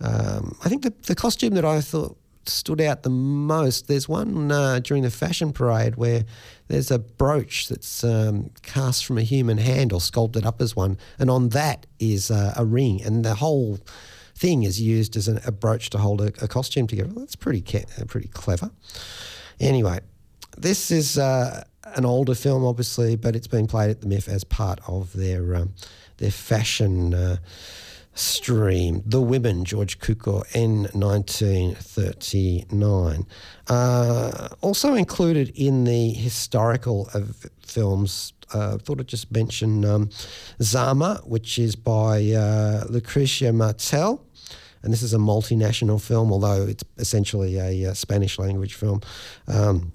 Um, 0.00 0.56
I 0.64 0.68
think 0.68 0.82
the, 0.82 0.92
the 1.06 1.14
costume 1.14 1.54
that 1.54 1.64
I 1.64 1.80
thought 1.80 2.16
stood 2.48 2.80
out 2.80 3.02
the 3.02 3.10
most. 3.10 3.88
There's 3.88 4.08
one 4.08 4.52
uh, 4.52 4.80
during 4.80 5.02
the 5.02 5.10
fashion 5.10 5.52
parade 5.52 5.96
where 5.96 6.24
there's 6.68 6.90
a 6.90 6.98
brooch 6.98 7.68
that's 7.68 8.04
um, 8.04 8.50
cast 8.62 9.04
from 9.04 9.18
a 9.18 9.22
human 9.22 9.58
hand 9.58 9.92
or 9.92 10.00
sculpted 10.00 10.46
up 10.46 10.60
as 10.60 10.76
one, 10.76 10.98
and 11.18 11.30
on 11.30 11.50
that 11.50 11.86
is 11.98 12.30
uh, 12.30 12.54
a 12.56 12.64
ring, 12.64 13.02
and 13.02 13.24
the 13.24 13.36
whole 13.36 13.78
thing 14.34 14.64
is 14.64 14.80
used 14.80 15.16
as 15.16 15.28
an, 15.28 15.40
a 15.46 15.52
brooch 15.52 15.90
to 15.90 15.98
hold 15.98 16.20
a, 16.20 16.26
a 16.42 16.48
costume 16.48 16.86
together. 16.86 17.12
That's 17.16 17.36
pretty 17.36 17.62
ca- 17.62 18.04
pretty 18.06 18.28
clever. 18.28 18.70
Anyway, 19.58 20.00
this 20.58 20.90
is 20.90 21.18
uh, 21.18 21.64
an 21.94 22.04
older 22.04 22.34
film, 22.34 22.64
obviously, 22.64 23.14
but 23.16 23.36
it's 23.36 23.46
been 23.46 23.66
played 23.66 23.90
at 23.90 24.00
the 24.00 24.06
MIF 24.06 24.28
as 24.28 24.44
part 24.44 24.80
of 24.86 25.12
their 25.12 25.54
um, 25.54 25.74
their 26.18 26.30
fashion 26.30 27.14
uh, 27.14 27.38
stream. 28.14 29.02
The 29.04 29.20
Women, 29.20 29.64
George 29.64 29.98
Cukor, 29.98 30.44
in 30.54 30.84
1939. 30.92 33.26
Uh, 33.68 34.48
also 34.60 34.94
included 34.94 35.50
in 35.54 35.82
the 35.84 36.10
historical 36.10 37.08
of 37.14 37.46
films, 37.60 38.32
uh, 38.54 38.74
I 38.74 38.76
thought 38.78 39.00
I'd 39.00 39.08
just 39.08 39.32
mention 39.32 39.84
um, 39.84 40.08
Zama, 40.62 41.20
which 41.24 41.58
is 41.58 41.74
by 41.76 42.32
uh, 42.32 42.84
Lucrecia 42.86 43.54
Martel. 43.54 44.22
And 44.82 44.92
this 44.92 45.02
is 45.02 45.14
a 45.14 45.18
multinational 45.18 46.00
film, 46.00 46.32
although 46.32 46.66
it's 46.66 46.84
essentially 46.98 47.58
a, 47.58 47.90
uh, 47.90 47.94
Spanish 47.94 48.38
language 48.38 48.74
film. 48.74 49.00
Um, 49.48 49.92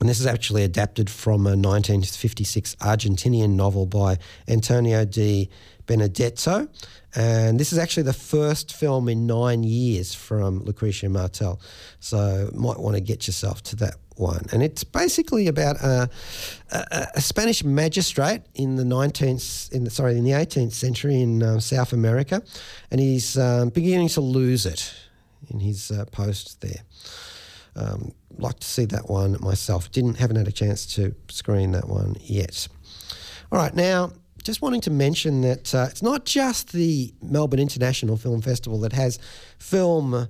and 0.00 0.08
this 0.08 0.20
is 0.20 0.26
actually 0.26 0.62
adapted 0.62 1.08
from 1.08 1.46
a 1.46 1.56
1956 1.56 2.74
Argentinian 2.76 3.50
novel 3.50 3.86
by 3.86 4.18
Antonio 4.48 5.04
de 5.04 5.48
Benedetto. 5.86 6.68
And 7.14 7.58
this 7.58 7.72
is 7.72 7.78
actually 7.78 8.02
the 8.02 8.12
first 8.12 8.74
film 8.74 9.08
in 9.08 9.26
nine 9.26 9.64
years 9.64 10.14
from 10.14 10.60
Lucrecia 10.64 11.10
Martel. 11.10 11.60
So 11.98 12.50
might 12.52 12.78
want 12.78 12.96
to 12.96 13.00
get 13.00 13.26
yourself 13.26 13.62
to 13.64 13.76
that 13.76 13.94
one. 14.16 14.44
And 14.52 14.62
it's 14.62 14.84
basically 14.84 15.46
about 15.46 15.76
a, 15.76 16.10
a, 16.70 17.06
a 17.14 17.20
Spanish 17.20 17.64
magistrate 17.64 18.42
in 18.54 18.76
the 18.76 18.82
19th, 18.82 19.72
in 19.72 19.84
the, 19.84 19.90
sorry, 19.90 20.18
in 20.18 20.24
the 20.24 20.32
18th 20.32 20.72
century 20.72 21.20
in 21.22 21.42
um, 21.42 21.60
South 21.60 21.92
America. 21.92 22.42
And 22.90 23.00
he's 23.00 23.38
um, 23.38 23.70
beginning 23.70 24.08
to 24.08 24.20
lose 24.20 24.66
it 24.66 24.92
in 25.48 25.60
his 25.60 25.90
uh, 25.90 26.04
post 26.06 26.60
there. 26.60 26.82
Um, 27.76 28.12
like 28.38 28.58
to 28.60 28.66
see 28.66 28.84
that 28.86 29.08
one 29.08 29.36
myself. 29.40 29.90
Didn't 29.90 30.16
haven't 30.16 30.36
had 30.36 30.48
a 30.48 30.52
chance 30.52 30.86
to 30.94 31.14
screen 31.28 31.72
that 31.72 31.88
one 31.88 32.16
yet. 32.20 32.68
All 33.52 33.58
right, 33.58 33.74
now 33.74 34.12
just 34.42 34.62
wanting 34.62 34.80
to 34.80 34.90
mention 34.90 35.40
that 35.40 35.74
uh, 35.74 35.86
it's 35.90 36.02
not 36.02 36.24
just 36.24 36.72
the 36.72 37.12
Melbourne 37.20 37.58
International 37.58 38.16
Film 38.16 38.40
Festival 38.40 38.78
that 38.80 38.92
has 38.92 39.18
film 39.58 40.28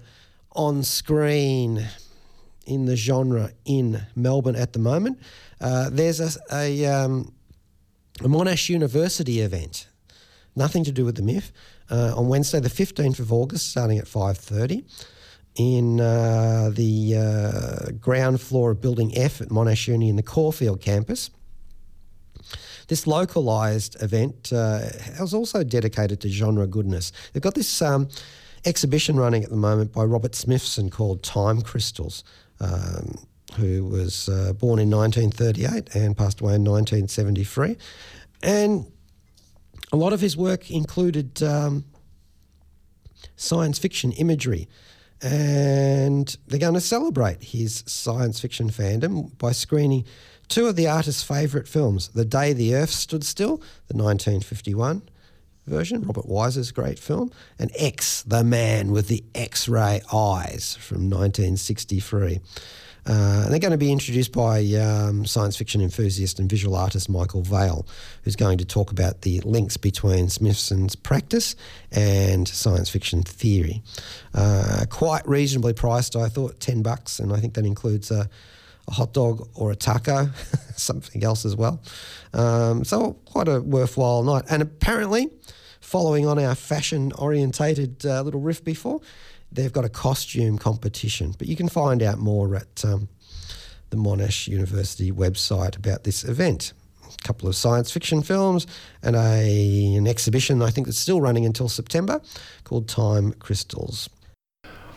on 0.53 0.83
screen 0.83 1.87
in 2.67 2.87
the 2.87 2.97
genre 2.97 3.53
in 3.67 4.01
Melbourne 4.15 4.57
at 4.57 4.73
the 4.73 4.79
moment. 4.79 5.21
Uh, 5.61 5.91
there's 5.93 6.21
a, 6.21 6.31
a, 6.51 6.87
um, 6.87 7.35
a, 8.21 8.25
Monash 8.25 8.71
University 8.71 9.41
event, 9.41 9.87
nothing 10.57 10.83
to 10.85 10.93
do 10.93 11.05
with 11.05 11.17
the 11.17 11.23
MIF, 11.23 11.53
uh, 11.91 12.15
on 12.17 12.29
Wednesday 12.29 12.59
the 12.59 12.71
15th 12.71 13.19
of 13.21 13.33
August, 13.33 13.71
starting 13.71 13.99
at 13.99 14.07
5.30 14.07 14.85
in 15.57 16.01
uh, 16.01 16.71
the 16.73 17.17
uh, 17.17 17.93
ground 18.01 18.41
floor 18.41 18.73
of 18.73 18.81
Building 18.81 19.17
F 19.17 19.41
at 19.41 19.49
Monash 19.49 19.89
Uni 19.89 20.09
in 20.09 20.17
the 20.17 20.23
Caulfield 20.23 20.81
campus. 20.81 21.31
This 22.89 23.07
localised 23.07 24.01
event 24.01 24.53
uh, 24.53 24.81
was 25.19 25.35
also 25.35 25.65
dedicated 25.65 26.21
to 26.21 26.29
genre 26.29 26.67
goodness. 26.67 27.13
They've 27.33 27.43
got 27.43 27.55
this 27.55 27.83
um, 27.83 28.09
exhibition 28.65 29.17
running 29.17 29.43
at 29.43 29.51
the 29.51 29.57
moment 29.57 29.93
by 29.93 30.05
Robert 30.05 30.35
Smithson 30.35 30.91
called 30.91 31.23
Time 31.23 31.63
Crystals, 31.63 32.23
um, 32.61 33.15
who 33.57 33.85
was 33.85 34.29
uh, 34.29 34.53
born 34.53 34.79
in 34.79 34.91
1938 34.91 35.95
and 35.97 36.17
passed 36.17 36.41
away 36.41 36.55
in 36.55 36.65
1973. 36.65 37.77
And 38.43 38.87
a 39.93 39.97
lot 39.97 40.13
of 40.13 40.21
his 40.21 40.37
work 40.37 40.71
included 40.71 41.43
um, 41.43 41.85
science 43.37 43.79
fiction 43.79 44.13
imagery. 44.13 44.69
And 45.23 46.37
they're 46.47 46.61
going 46.61 46.75
to 46.75 46.81
celebrate 46.81 47.43
his 47.43 47.83
science 47.87 48.41
fiction 48.41 48.71
fandom 48.71 49.37
by 49.39 49.53
screening 49.53 50.05
two 50.49 50.67
of 50.67 50.77
the 50.77 50.89
artist's 50.89 51.23
favourite 51.23 51.67
films 51.67 52.09
The 52.09 52.25
Day 52.25 52.53
the 52.53 52.75
Earth 52.75 52.91
Stood 52.91 53.25
Still, 53.25 53.57
the 53.89 53.97
1951 53.97 55.03
version, 55.67 56.03
Robert 56.03 56.27
Wise's 56.27 56.71
great 56.71 56.99
film, 56.99 57.31
and 57.59 57.71
X, 57.77 58.23
The 58.23 58.45
Man 58.45 58.93
with 58.93 59.09
the 59.09 59.25
X 59.35 59.69
ray 59.69 60.01
Eyes 60.13 60.77
from 60.81 61.11
1963. 61.11 62.41
Uh, 63.07 63.49
they're 63.49 63.61
going 63.61 63.71
to 63.73 63.79
be 63.79 63.93
introduced 63.93 64.33
by 64.33 64.59
um, 64.75 65.25
science 65.25 65.57
fiction 65.57 65.81
enthusiast 65.81 66.41
and 66.41 66.51
visual 66.51 66.75
artist 66.75 67.09
Michael 67.09 67.43
Vale, 67.43 67.87
who's 68.23 68.35
going 68.35 68.59
to 68.59 68.65
talk 68.65 68.91
about 68.91 69.23
the 69.23 69.41
links 69.41 69.77
between 69.77 70.29
Smithson's 70.29 70.97
practice 70.97 71.55
and 71.93 72.49
science 72.49 72.89
fiction 72.89 73.23
theory. 73.23 73.83
Uh, 74.35 74.87
quite 74.91 75.27
reasonably 75.29 75.73
priced, 75.73 76.17
I 76.17 76.29
thought, 76.29 76.59
10 76.59 76.83
bucks, 76.83 77.21
and 77.21 77.33
I 77.33 77.37
think 77.37 77.55
that 77.55 77.65
includes 77.65 78.11
a, 78.11 78.29
a 78.89 78.91
hot 78.91 79.13
dog 79.13 79.49
or 79.55 79.71
a 79.71 79.77
taco, 79.77 80.31
something 80.77 81.23
else 81.23 81.45
as 81.45 81.55
well. 81.55 81.81
Um, 82.33 82.85
so, 82.85 83.13
quite 83.25 83.47
a 83.47 83.61
worthwhile 83.61 84.25
night. 84.25 84.45
And 84.51 84.63
apparently, 84.63 85.31
following 85.81 86.27
on 86.27 86.39
our 86.39 86.57
fashion 86.57 87.13
orientated 87.13 88.05
uh, 88.05 88.23
little 88.23 88.41
riff 88.41 88.65
before, 88.65 89.01
they've 89.57 89.73
got 89.73 89.85
a 89.85 89.89
costume 89.89 90.59
competition. 90.59 91.35
But 91.37 91.49
you 91.49 91.57
can 91.57 91.69
find 91.69 92.03
out 92.03 92.19
more 92.19 92.55
at 92.55 92.85
um, 92.85 93.09
the 93.91 93.97
Monash 93.97 94.47
University 94.47 95.11
website 95.11 95.77
about 95.77 96.05
this 96.05 96.23
event. 96.23 96.73
A 97.05 97.27
couple 97.27 97.49
of 97.49 97.57
science 97.57 97.91
fiction 97.91 98.23
films 98.23 98.67
and 99.03 99.17
a, 99.17 99.97
an 99.97 100.07
exhibition, 100.07 100.63
I 100.63 100.71
think, 100.71 100.87
that's 100.87 100.99
still 100.99 101.21
running 101.21 101.45
until 101.45 101.69
September 101.69 102.21
called 102.65 102.89
Time 102.89 103.33
Crystals. 103.33 104.09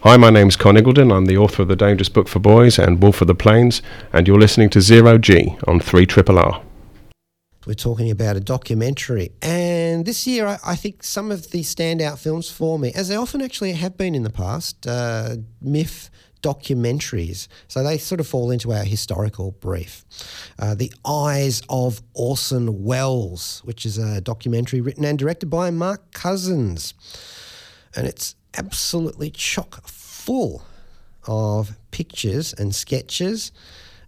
Hi, 0.02 0.16
my 0.16 0.30
name's 0.30 0.56
Conn 0.56 0.76
Iggulden. 0.76 1.14
I'm 1.14 1.26
the 1.26 1.38
author 1.38 1.62
of 1.62 1.68
The 1.68 1.76
Dangerous 1.76 2.10
Book 2.10 2.28
for 2.28 2.40
Boys 2.40 2.80
and 2.80 3.02
Wolf 3.02 3.22
of 3.22 3.28
the 3.28 3.36
Plains, 3.36 3.82
and 4.14 4.28
you're 4.28 4.40
listening 4.40 4.70
to 4.72 4.82
Zero 4.82 5.18
G 5.18 5.58
on 5.68 5.80
3 5.80 6.06
Triple 6.06 6.40
R. 6.40 6.62
We're 7.70 7.76
talking 7.76 8.10
about 8.10 8.36
a 8.36 8.40
documentary. 8.40 9.32
And 9.44 10.04
this 10.04 10.26
year, 10.26 10.48
I, 10.48 10.58
I, 10.66 10.76
think 10.76 11.04
some 11.04 11.30
of 11.30 11.52
the 11.52 11.62
standout 11.62 12.18
films 12.18 12.50
for 12.50 12.80
me, 12.80 12.92
as 12.96 13.10
they 13.10 13.16
often 13.16 13.44
actually 13.44 13.74
have 13.74 13.96
been 13.96 14.16
in 14.16 14.24
the 14.24 14.32
past, 14.32 14.88
uh, 14.88 15.36
documentaries. 16.42 17.48
So 17.68 17.84
they 17.84 18.00
sort 18.00 18.22
of 18.22 18.28
fall 18.28 18.50
into 18.50 18.74
our 18.74 18.84
historical 18.84 19.52
brief. 19.52 20.04
Uh, 20.58 20.74
the 20.74 20.92
Eyes 21.06 21.62
of 21.70 22.02
Orson 22.16 22.84
Welles, 22.84 23.62
which 23.66 23.86
is 23.86 24.00
a 24.00 24.20
documentary 24.20 24.82
written 24.82 25.06
and 25.06 25.20
directed 25.20 25.52
by 25.52 25.70
Mark 25.70 26.12
Cousins. 26.12 26.96
And 27.96 28.08
it's 28.08 28.34
absolutely 28.58 29.30
chock 29.30 29.86
full 29.86 30.64
of 31.28 31.78
pictures 31.92 32.52
and 32.52 32.74
sketches, 32.74 33.52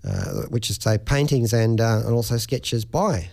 uh, 0.04 0.45
which 0.50 0.71
is, 0.71 0.78
say, 0.78 0.97
paintings 0.97 1.54
and, 1.54 1.80
uh, 1.80 2.02
and 2.04 2.15
also 2.15 2.38
sketches 2.38 2.86
by 2.86 3.30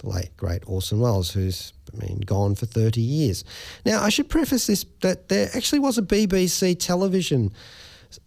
the 0.00 0.08
late 0.08 0.36
great 0.36 0.62
Orson 0.66 1.00
Welles, 1.00 1.30
who's 1.30 1.72
I 1.92 2.04
mean 2.04 2.20
gone 2.20 2.54
for 2.54 2.66
30 2.66 3.00
years. 3.00 3.44
Now, 3.84 4.02
I 4.02 4.08
should 4.08 4.28
preface 4.28 4.66
this 4.66 4.84
that 5.00 5.28
there 5.28 5.48
actually 5.54 5.80
was 5.80 5.98
a 5.98 6.02
BBC 6.02 6.78
television 6.78 7.52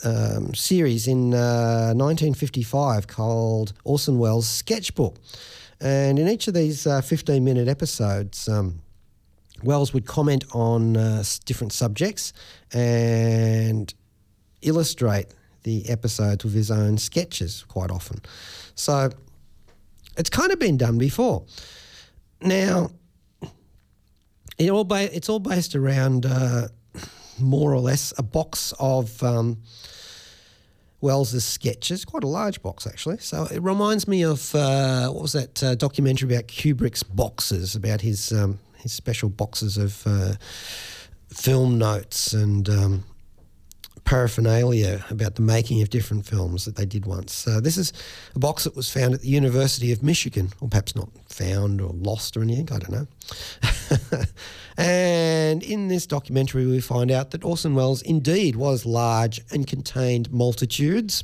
um, 0.03 0.53
series 0.53 1.07
in 1.07 1.33
uh, 1.33 1.93
1955 1.95 3.07
called 3.07 3.73
Orson 3.83 4.17
Welles 4.17 4.47
Sketchbook. 4.47 5.17
And 5.81 6.17
in 6.17 6.29
each 6.29 6.47
of 6.47 6.53
these 6.53 6.83
15 6.83 7.35
uh, 7.35 7.41
minute 7.43 7.67
episodes, 7.67 8.47
um, 8.47 8.79
Welles 9.63 9.93
would 9.93 10.05
comment 10.05 10.45
on 10.53 10.95
uh, 10.95 11.23
different 11.45 11.73
subjects 11.73 12.33
and 12.71 13.93
illustrate 14.61 15.27
the 15.63 15.89
episodes 15.89 16.43
with 16.43 16.53
his 16.53 16.71
own 16.71 16.97
sketches 16.97 17.65
quite 17.67 17.91
often. 17.91 18.21
So 18.75 19.09
it's 20.17 20.29
kind 20.29 20.51
of 20.51 20.59
been 20.59 20.77
done 20.77 20.97
before. 20.97 21.45
Now, 22.41 22.91
it 24.57 24.69
all 24.69 24.83
ba- 24.83 25.15
it's 25.15 25.29
all 25.29 25.39
based 25.39 25.75
around 25.75 26.25
uh, 26.25 26.67
more 27.39 27.73
or 27.73 27.79
less 27.79 28.13
a 28.17 28.23
box 28.23 28.73
of 28.79 29.21
um, 29.23 29.61
Welles's 31.01 31.43
sketches, 31.43 32.05
quite 32.05 32.23
a 32.23 32.27
large 32.27 32.61
box 32.61 32.87
actually. 32.87 33.17
So 33.17 33.45
it 33.51 33.61
reminds 33.61 34.07
me 34.07 34.23
of 34.23 34.53
uh, 34.55 35.09
what 35.09 35.21
was 35.21 35.33
that 35.33 35.63
uh, 35.63 35.75
documentary 35.75 36.33
about 36.33 36.47
Kubrick's 36.47 37.03
boxes, 37.03 37.75
about 37.75 38.01
his 38.01 38.31
um, 38.31 38.59
his 38.77 38.91
special 38.91 39.29
boxes 39.29 39.77
of 39.77 40.03
uh, 40.05 40.33
film 41.29 41.77
notes 41.77 42.33
and 42.33 42.69
um, 42.69 43.03
paraphernalia 44.05 45.05
about 45.09 45.35
the 45.35 45.41
making 45.41 45.81
of 45.81 45.89
different 45.89 46.25
films 46.25 46.65
that 46.65 46.75
they 46.75 46.85
did 46.85 47.05
once. 47.05 47.33
So 47.33 47.59
this 47.59 47.77
is 47.77 47.93
a 48.35 48.39
box 48.39 48.65
that 48.65 48.75
was 48.75 48.89
found 48.89 49.13
at 49.13 49.21
the 49.21 49.29
University 49.29 49.91
of 49.91 50.03
Michigan, 50.03 50.51
or 50.59 50.67
perhaps 50.67 50.95
not 50.95 51.09
found 51.27 51.81
or 51.81 51.91
lost 51.93 52.35
or 52.35 52.41
anything, 52.41 52.69
I 52.71 52.79
don't 52.79 52.91
know. 52.91 53.07
and 54.77 55.63
in 55.63 55.87
this 55.87 56.05
documentary, 56.05 56.65
we 56.65 56.81
find 56.81 57.11
out 57.11 57.31
that 57.31 57.43
Orson 57.43 57.75
Welles 57.75 58.01
indeed 58.01 58.55
was 58.55 58.85
large 58.85 59.41
and 59.51 59.65
contained 59.65 60.31
multitudes, 60.31 61.23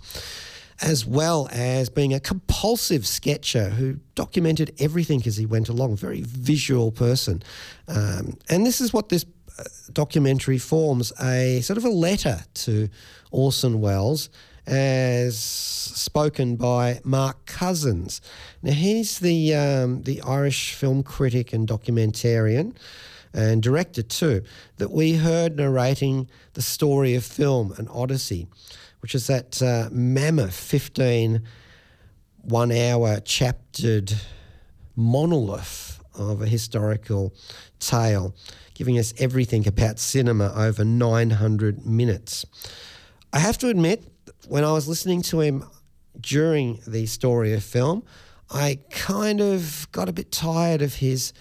as 0.81 1.05
well 1.05 1.49
as 1.51 1.89
being 1.89 2.13
a 2.13 2.19
compulsive 2.19 3.05
sketcher 3.05 3.69
who 3.69 3.97
documented 4.15 4.73
everything 4.79 5.21
as 5.25 5.35
he 5.35 5.45
went 5.45 5.67
along, 5.67 5.97
very 5.97 6.21
visual 6.21 6.91
person. 6.91 7.43
Um, 7.87 8.37
and 8.49 8.65
this 8.65 8.79
is 8.79 8.93
what 8.93 9.09
this 9.09 9.25
documentary 9.93 10.57
forms 10.57 11.11
a 11.21 11.61
sort 11.61 11.77
of 11.77 11.85
a 11.85 11.89
letter 11.89 12.39
to 12.53 12.89
Orson 13.31 13.81
Welles 13.81 14.29
as 14.65 15.39
spoken 15.39 16.55
by 16.55 16.99
Mark 17.03 17.45
Cousins. 17.45 18.21
Now 18.61 18.73
he's 18.73 19.19
the 19.19 19.55
um, 19.55 20.03
the 20.03 20.21
Irish 20.21 20.73
film 20.73 21.03
critic 21.03 21.53
and 21.53 21.67
documentarian 21.67 22.75
and 23.33 23.61
director 23.61 24.01
too 24.01 24.43
that 24.77 24.91
we 24.91 25.13
heard 25.13 25.57
narrating 25.57 26.29
the 26.53 26.61
story 26.61 27.15
of 27.15 27.23
film, 27.23 27.73
an 27.77 27.87
Odyssey, 27.89 28.47
which 29.01 29.15
is 29.15 29.27
that 29.27 29.61
uh, 29.61 29.89
mammoth 29.91 30.55
15 30.55 31.41
one 32.43 32.71
hour 32.71 33.19
chaptered 33.19 34.13
monolith 34.95 36.01
of 36.15 36.41
a 36.41 36.47
historical 36.47 37.33
tale, 37.79 38.35
giving 38.79 38.97
us 38.97 39.13
everything 39.17 39.67
about 39.67 39.99
cinema 39.99 40.53
over 40.55 40.85
900 40.85 41.85
minutes. 41.85 42.45
I 43.33 43.39
have 43.39 43.57
to 43.57 43.67
admit, 43.67 44.05
when 44.47 44.63
I 44.63 44.71
was 44.71 44.87
listening 44.87 45.21
to 45.23 45.41
him 45.41 45.65
during 46.21 46.79
the 46.87 47.05
story 47.05 47.51
of 47.51 47.61
film, 47.61 48.05
I 48.49 48.79
kind 48.89 49.41
of 49.41 49.85
got 49.91 50.07
a 50.07 50.13
bit 50.13 50.31
tired 50.31 50.81
of 50.81 50.95
his 50.95 51.33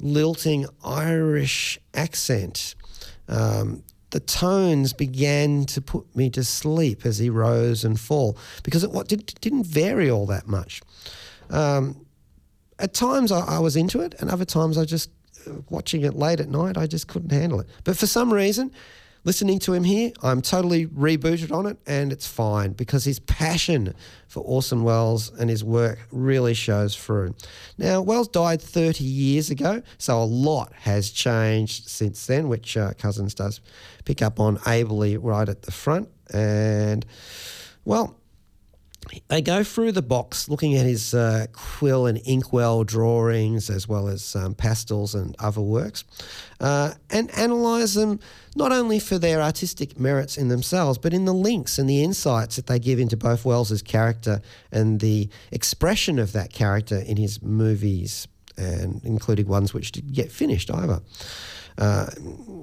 lilting 0.00 0.64
Irish 0.82 1.78
accent. 1.92 2.74
Um, 3.28 3.82
the 4.08 4.20
tones 4.20 4.94
began 4.94 5.66
to 5.66 5.82
put 5.82 6.16
me 6.16 6.30
to 6.30 6.42
sleep 6.42 7.04
as 7.04 7.18
he 7.18 7.28
rose 7.28 7.84
and 7.84 8.00
fall 8.00 8.38
because 8.62 8.82
it, 8.82 8.92
what, 8.92 9.08
did, 9.08 9.26
didn't 9.42 9.66
vary 9.66 10.10
all 10.10 10.24
that 10.24 10.48
much. 10.48 10.80
Um, 11.50 12.06
at 12.78 12.94
times 12.94 13.30
I, 13.30 13.40
I 13.40 13.58
was 13.58 13.76
into 13.76 14.00
it, 14.00 14.14
and 14.20 14.30
other 14.30 14.46
times 14.46 14.78
I 14.78 14.86
just, 14.86 15.10
watching 15.70 16.02
it 16.02 16.14
late 16.14 16.40
at 16.40 16.48
night, 16.48 16.76
I 16.76 16.86
just 16.86 17.08
couldn't 17.08 17.32
handle 17.32 17.60
it. 17.60 17.68
But 17.84 17.96
for 17.96 18.06
some 18.06 18.32
reason, 18.32 18.72
listening 19.24 19.58
to 19.60 19.74
him 19.74 19.84
here, 19.84 20.12
I'm 20.22 20.40
totally 20.40 20.86
rebooted 20.86 21.52
on 21.52 21.66
it, 21.66 21.76
and 21.86 22.12
it's 22.12 22.26
fine 22.26 22.72
because 22.72 23.04
his 23.04 23.18
passion 23.20 23.94
for 24.26 24.42
Orson 24.42 24.82
Welles 24.82 25.30
and 25.38 25.50
his 25.50 25.64
work 25.64 25.98
really 26.10 26.54
shows 26.54 26.96
through. 26.96 27.34
Now, 27.76 28.00
Welles 28.00 28.28
died 28.28 28.62
30 28.62 29.04
years 29.04 29.50
ago, 29.50 29.82
so 29.98 30.22
a 30.22 30.24
lot 30.24 30.72
has 30.80 31.10
changed 31.10 31.88
since 31.88 32.26
then, 32.26 32.48
which 32.48 32.76
uh, 32.76 32.92
Cousins 32.94 33.34
does 33.34 33.60
pick 34.04 34.22
up 34.22 34.40
on 34.40 34.58
ably 34.66 35.16
right 35.16 35.48
at 35.48 35.62
the 35.62 35.72
front. 35.72 36.08
And, 36.32 37.04
well, 37.84 38.18
they 39.28 39.40
go 39.40 39.64
through 39.64 39.92
the 39.92 40.02
box 40.02 40.48
looking 40.48 40.74
at 40.74 40.84
his 40.84 41.14
uh, 41.14 41.46
quill 41.52 42.06
and 42.06 42.18
inkwell 42.24 42.84
drawings 42.84 43.70
as 43.70 43.88
well 43.88 44.08
as 44.08 44.36
um, 44.36 44.54
pastels 44.54 45.14
and 45.14 45.34
other 45.38 45.60
works 45.60 46.04
uh, 46.60 46.92
and 47.10 47.30
analyse 47.36 47.94
them 47.94 48.20
not 48.56 48.72
only 48.72 48.98
for 48.98 49.18
their 49.18 49.40
artistic 49.40 49.98
merits 49.98 50.36
in 50.36 50.48
themselves 50.48 50.98
but 50.98 51.14
in 51.14 51.24
the 51.24 51.34
links 51.34 51.78
and 51.78 51.88
the 51.88 52.02
insights 52.02 52.56
that 52.56 52.66
they 52.66 52.78
give 52.78 52.98
into 52.98 53.16
both 53.16 53.44
Welles's 53.44 53.82
character 53.82 54.42
and 54.72 55.00
the 55.00 55.28
expression 55.52 56.18
of 56.18 56.32
that 56.32 56.52
character 56.52 56.98
in 56.98 57.16
his 57.16 57.42
movies 57.42 58.28
and 58.58 59.00
including 59.04 59.46
ones 59.46 59.72
which 59.72 59.92
didn't 59.92 60.12
get 60.12 60.30
finished 60.32 60.70
either. 60.70 61.00
Uh, 61.78 62.06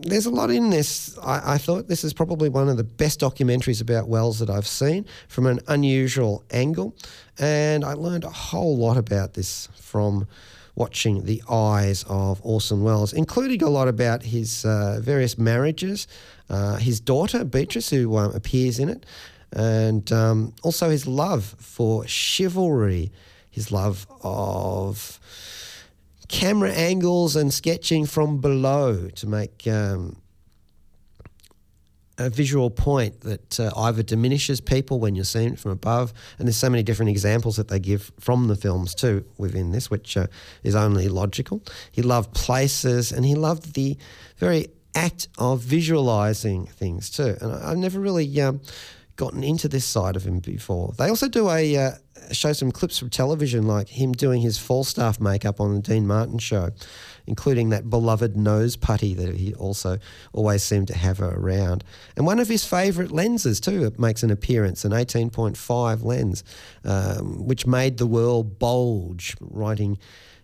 there's 0.06 0.28
a 0.28 0.32
lot 0.32 0.52
in 0.52 0.70
this. 0.70 1.18
I, 1.18 1.56
I, 1.56 1.58
thought 1.58 1.88
this 1.88 2.04
is 2.04 2.13
probably 2.13 2.48
one 2.48 2.70
of 2.70 2.78
the 2.78 2.84
best 2.84 3.20
documentaries 3.20 3.82
about 3.82 4.08
Welles 4.08 4.39
that 4.39 4.50
I've 4.50 4.68
seen 4.68 5.06
from 5.28 5.48
an 5.48 5.60
unusual 5.68 6.44
angle. 6.52 6.96
And 7.39 7.84
I 7.84 7.94
learned 7.94 8.24
a 8.24 8.30
whole 8.30 8.78
lot 8.78 8.98
about 8.98 9.34
this 9.34 9.68
from 9.76 10.28
watching 10.76 11.26
the 11.26 11.41
eyes 11.50 12.06
of 12.08 12.39
Orson 12.44 12.84
Welles, 12.84 13.13
including 13.13 13.63
a 13.63 13.70
lot 13.70 13.88
about 13.88 14.24
his 14.24 14.63
uh, 14.65 15.00
various 15.02 15.38
marriages, 15.38 16.08
uh, 16.50 16.76
his 16.76 17.00
daughter, 17.00 17.44
Beatrice, 17.44 17.89
who 17.89 18.15
um, 18.18 18.34
appears 18.36 18.78
in 18.78 18.89
it, 18.89 19.06
and 19.54 20.12
um, 20.12 20.54
also 20.63 20.89
his 20.89 21.08
love 21.08 21.56
for 21.60 22.06
chivalry, 22.06 23.12
his 23.50 23.72
love 23.72 24.06
of 24.22 25.20
camera 26.28 26.72
angles 26.72 27.36
and 27.36 27.54
sketching 27.54 28.06
from 28.06 28.40
below 28.40 29.10
to 29.10 29.28
make 29.28 29.68
um, 29.68 30.18
a 32.18 32.30
visual 32.30 32.70
point 32.70 33.22
that 33.22 33.60
uh, 33.60 33.72
either 33.76 34.02
diminishes 34.02 34.62
people 34.62 35.00
when 35.00 35.16
you're 35.16 35.26
seeing 35.26 35.54
it 35.54 35.60
from 35.60 35.72
above, 35.72 36.14
and 36.38 36.48
there's 36.48 36.58
so 36.58 36.70
many 36.70 36.84
different 36.84 37.10
examples 37.10 37.58
that 37.58 37.68
they 37.68 37.80
give 37.80 38.12
from 38.20 38.48
the 38.48 38.56
films 38.56 38.96
too 38.96 39.26
within 39.38 39.72
this, 39.72 39.90
which 39.90 40.16
uh, 40.16 40.28
is 40.64 40.76
only 40.76 41.08
logical. 41.10 41.62
He 41.92 42.02
loved 42.02 42.34
places, 42.34 43.12
and 43.12 43.26
he 43.26 43.36
loved 43.36 43.74
the 43.74 43.98
very 44.38 44.68
act 44.96 45.28
of 45.38 45.60
visualizing 45.62 46.68
things 46.68 47.10
too. 47.10 47.36
And 47.42 47.52
I, 47.52 47.70
have 47.70 47.78
never 47.78 48.00
really 48.00 48.40
um, 48.42 48.62
gotten 49.18 49.44
into 49.44 49.68
this 49.68 49.86
side 49.86 50.16
of 50.16 50.24
him 50.26 50.40
before. 50.40 50.94
They 50.98 51.10
also 51.10 51.28
do 51.28 51.50
a 51.50 51.78
uh, 51.78 51.92
show 52.32 52.54
some 52.54 52.71
clips 52.71 52.97
from 52.97 53.10
television, 53.10 53.67
like 53.67 53.89
him 53.89 54.12
doing 54.12 54.41
his 54.41 54.58
Falstaff 54.58 55.19
makeup 55.19 55.60
on 55.60 55.75
the 55.75 55.82
Dean 55.82 56.08
Martin 56.08 56.39
show, 56.39 56.71
including 57.28 57.70
that 57.70 57.90
beloved 57.90 58.36
nose 58.36 58.76
putty 58.76 59.14
that 59.14 59.36
he 59.36 59.54
also 59.56 59.98
always 60.34 60.64
seemed 60.64 60.88
to 60.88 60.98
have 60.98 61.22
around. 61.22 61.84
And 62.16 62.26
one 62.26 62.40
of 62.40 62.48
his 62.48 62.66
favourite 62.66 63.12
lenses, 63.12 63.60
too, 63.60 63.94
makes 63.98 64.24
an 64.24 64.32
appearance 64.32 64.86
an 64.86 64.92
18.5 64.92 66.04
lens, 66.04 66.44
um, 66.84 67.46
which 67.46 67.66
made 67.66 67.98
the 67.98 68.08
world 68.08 68.60
bulge, 68.60 69.36
writing 69.40 69.98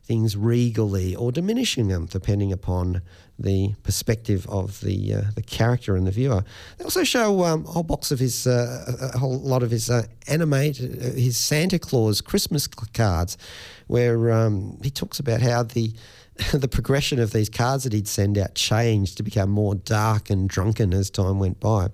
things 0.03 0.35
regally 0.35 1.15
or 1.15 1.31
diminishing 1.31 1.87
them 1.87 2.05
depending 2.05 2.51
upon 2.51 3.01
the 3.39 3.73
perspective 3.83 4.45
of 4.47 4.81
the 4.81 5.13
uh, 5.13 5.21
the 5.35 5.41
character 5.41 5.95
and 5.95 6.05
the 6.05 6.11
viewer. 6.11 6.43
They 6.77 6.83
also 6.83 7.03
show 7.03 7.43
um, 7.43 7.65
a 7.65 7.71
whole 7.71 7.83
box 7.83 8.11
of 8.11 8.19
his 8.19 8.45
uh, 8.45 9.11
a 9.13 9.17
whole 9.17 9.39
lot 9.39 9.63
of 9.63 9.71
his 9.71 9.89
uh, 9.89 10.03
animated 10.27 10.99
uh, 10.99 11.11
his 11.13 11.37
Santa 11.37 11.79
Claus 11.79 12.21
Christmas 12.21 12.67
cards, 12.67 13.37
where 13.87 14.31
um, 14.31 14.79
he 14.83 14.89
talks 14.89 15.19
about 15.19 15.41
how 15.41 15.63
the 15.63 15.93
the 16.53 16.67
progression 16.67 17.19
of 17.19 17.31
these 17.31 17.49
cards 17.49 17.83
that 17.83 17.93
he'd 17.93 18.07
send 18.07 18.37
out 18.37 18.55
changed 18.55 19.17
to 19.17 19.23
become 19.23 19.49
more 19.49 19.75
dark 19.75 20.29
and 20.29 20.49
drunken 20.49 20.93
as 20.93 21.09
time 21.09 21.39
went 21.39 21.59
by. 21.59 21.89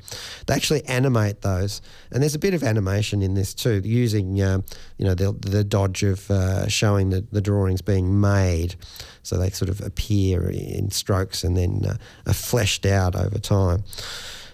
They 0.46 0.54
actually 0.54 0.86
animate 0.86 1.42
those, 1.42 1.82
and 2.12 2.22
there's 2.22 2.36
a 2.36 2.40
bit 2.40 2.54
of 2.54 2.64
animation 2.64 3.22
in 3.22 3.34
this 3.34 3.54
too, 3.54 3.82
using 3.84 4.40
uh, 4.42 4.62
you 4.98 5.06
know 5.06 5.16
the, 5.16 5.32
the 5.32 5.64
dodge 5.64 6.04
of 6.04 6.30
uh, 6.30 6.68
showing 6.68 7.10
the, 7.10 7.26
the 7.32 7.42
drawings 7.42 7.82
being 7.82 8.22
made, 8.22 8.76
so 9.24 9.38
they 9.38 9.50
sort 9.50 9.70
of 9.70 9.82
appear 9.82 10.50
in 10.50 10.92
strokes 10.92 11.44
and 11.44 11.58
then 11.58 11.84
uh, 11.86 11.98
are 12.28 12.34
fleshed 12.34 12.86
out 12.86 13.16
over 13.16 13.40
time. 13.40 13.84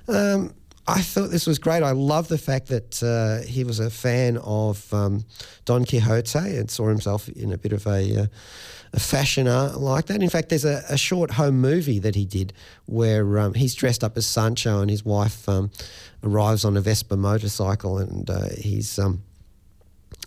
Um, 0.07 0.53
I 0.85 1.01
thought 1.01 1.29
this 1.29 1.47
was 1.47 1.59
great. 1.59 1.81
I 1.81 1.91
love 1.91 2.27
the 2.27 2.37
fact 2.37 2.67
that 2.67 3.01
uh, 3.01 3.47
he 3.47 3.63
was 3.63 3.79
a 3.79 3.89
fan 3.89 4.37
of 4.37 4.93
um, 4.93 5.23
Don 5.63 5.85
Quixote 5.85 6.57
and 6.57 6.69
saw 6.69 6.89
himself 6.89 7.29
in 7.29 7.53
a 7.53 7.57
bit 7.57 7.71
of 7.71 7.87
a, 7.87 8.23
uh, 8.23 8.25
a 8.93 8.99
fashion 8.99 9.47
art 9.47 9.79
like 9.79 10.05
that. 10.05 10.21
In 10.21 10.29
fact, 10.29 10.49
there's 10.49 10.65
a, 10.65 10.83
a 10.89 10.97
short 10.97 11.31
home 11.31 11.59
movie 11.59 11.99
that 11.99 12.15
he 12.15 12.25
did 12.25 12.53
where 12.85 13.39
um, 13.39 13.55
he's 13.55 13.73
dressed 13.73 14.03
up 14.03 14.15
as 14.17 14.25
Sancho 14.25 14.81
and 14.81 14.89
his 14.89 15.03
wife 15.03 15.49
um, 15.49 15.71
arrives 16.23 16.63
on 16.63 16.77
a 16.77 16.81
Vespa 16.81 17.17
motorcycle 17.17 17.97
and 17.97 18.29
uh, 18.29 18.49
he's. 18.57 18.97
Um, 18.99 19.23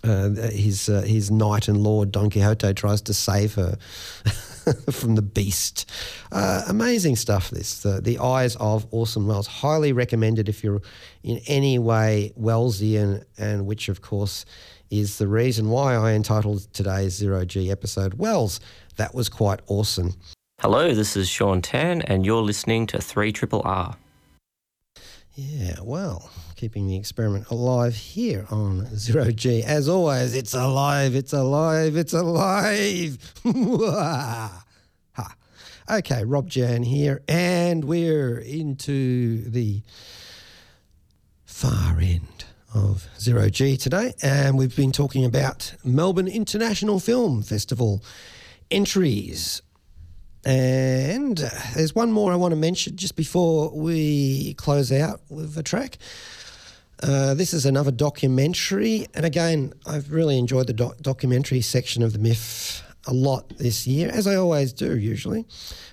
uh, 0.03 0.29
his 0.51 0.89
uh, 0.89 1.01
his 1.01 1.31
knight 1.31 1.67
and 1.67 1.81
lord 1.81 2.11
Don 2.11 2.29
Quixote 2.29 2.71
tries 2.75 3.01
to 3.01 3.15
save 3.15 3.55
her 3.55 3.77
from 4.91 5.15
the 5.15 5.21
beast. 5.21 5.89
Uh, 6.31 6.63
amazing 6.67 7.15
stuff. 7.15 7.49
This 7.49 7.81
the, 7.81 8.01
the 8.01 8.19
eyes 8.19 8.55
of 8.57 8.85
Orson 8.91 9.27
Welles. 9.27 9.47
Highly 9.47 9.93
recommended 9.93 10.49
if 10.49 10.63
you're 10.63 10.81
in 11.23 11.39
any 11.47 11.79
way 11.79 12.33
Wellesian, 12.39 13.23
and 13.37 13.65
which 13.65 13.89
of 13.89 14.01
course 14.01 14.45
is 14.89 15.17
the 15.17 15.27
reason 15.27 15.69
why 15.69 15.95
I 15.95 16.13
entitled 16.13 16.71
today's 16.73 17.13
Zero 17.13 17.45
G 17.45 17.71
episode 17.71 18.15
Welles. 18.15 18.59
That 18.95 19.13
was 19.13 19.29
quite 19.29 19.59
awesome. 19.67 20.13
Hello, 20.61 20.93
this 20.93 21.15
is 21.15 21.29
Sean 21.29 21.61
Tan, 21.61 22.01
and 22.01 22.25
you're 22.25 22.41
listening 22.41 22.87
to 22.87 22.99
3 22.99 23.31
Triple 23.31 23.61
R. 23.63 23.95
Yeah, 25.35 25.75
well, 25.83 26.31
keeping 26.57 26.87
the 26.87 26.97
experiment 26.97 27.47
alive 27.51 27.95
here 27.95 28.47
on 28.49 28.87
Zero 28.97 29.31
G. 29.31 29.63
As 29.63 29.87
always, 29.87 30.35
it's 30.35 30.55
alive, 30.55 31.15
it's 31.15 31.31
alive, 31.31 31.95
it's 31.95 32.13
alive. 32.13 33.17
ha. 33.45 35.35
Okay, 35.89 36.25
Rob 36.25 36.49
Jan 36.49 36.83
here, 36.83 37.21
and 37.27 37.85
we're 37.85 38.39
into 38.39 39.47
the 39.49 39.83
far 41.45 41.99
end 41.99 42.45
of 42.73 43.07
Zero 43.19 43.49
G 43.49 43.77
today, 43.77 44.15
and 44.23 44.57
we've 44.57 44.75
been 44.75 44.91
talking 44.91 45.23
about 45.23 45.75
Melbourne 45.83 46.27
International 46.27 46.99
Film 46.99 47.43
Festival 47.43 48.03
entries 48.71 49.61
And 50.43 51.39
uh, 51.39 51.49
there's 51.75 51.93
one 51.93 52.11
more 52.11 52.31
I 52.31 52.35
want 52.35 52.51
to 52.51 52.55
mention 52.57 52.95
just 52.95 53.15
before 53.15 53.69
we 53.75 54.55
close 54.55 54.91
out 54.91 55.21
with 55.29 55.57
a 55.57 55.63
track. 55.63 55.97
Uh, 57.03 57.33
this 57.35 57.53
is 57.53 57.65
another 57.65 57.91
documentary, 57.91 59.05
and 59.13 59.23
again, 59.25 59.73
I've 59.85 60.11
really 60.11 60.37
enjoyed 60.37 60.67
the 60.67 60.73
doc- 60.73 60.97
documentary 60.97 61.61
section 61.61 62.01
of 62.01 62.13
the 62.13 62.19
MIF 62.19 62.81
a 63.05 63.13
lot 63.13 63.49
this 63.57 63.85
year, 63.85 64.09
as 64.09 64.25
I 64.25 64.35
always 64.35 64.73
do 64.73 64.97
usually. 64.97 65.45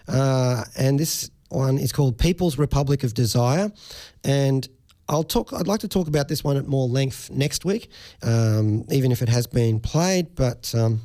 Uh, 0.09 0.64
and 0.76 0.98
this 0.98 1.30
one 1.50 1.78
is 1.78 1.92
called 1.92 2.18
People's 2.18 2.59
Republic 2.59 3.05
of 3.05 3.12
Desire, 3.12 3.70
and 4.24 4.66
I'll 5.09 5.24
talk. 5.24 5.52
I'd 5.52 5.66
like 5.66 5.80
to 5.80 5.88
talk 5.88 6.09
about 6.09 6.28
this 6.28 6.42
one 6.42 6.57
at 6.57 6.66
more 6.66 6.88
length 6.88 7.30
next 7.30 7.66
week, 7.66 7.90
um, 8.22 8.84
even 8.90 9.12
if 9.12 9.20
it 9.20 9.28
has 9.28 9.46
been 9.46 9.80
played. 9.80 10.34
But 10.34 10.74
um, 10.74 11.02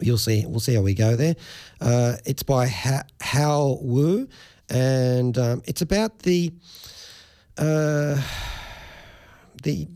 you'll 0.00 0.18
see. 0.18 0.46
We'll 0.46 0.60
see 0.60 0.74
how 0.74 0.82
we 0.82 0.94
go 0.94 1.16
there. 1.16 1.34
Uh, 1.80 2.16
it's 2.24 2.44
by 2.44 2.68
ha- 2.68 3.02
Hao 3.20 3.78
Wu, 3.82 4.28
and 4.68 5.36
um, 5.36 5.62
it's 5.66 5.82
about 5.82 6.20
the 6.20 6.52
uh, 7.58 8.22
the 9.62 9.88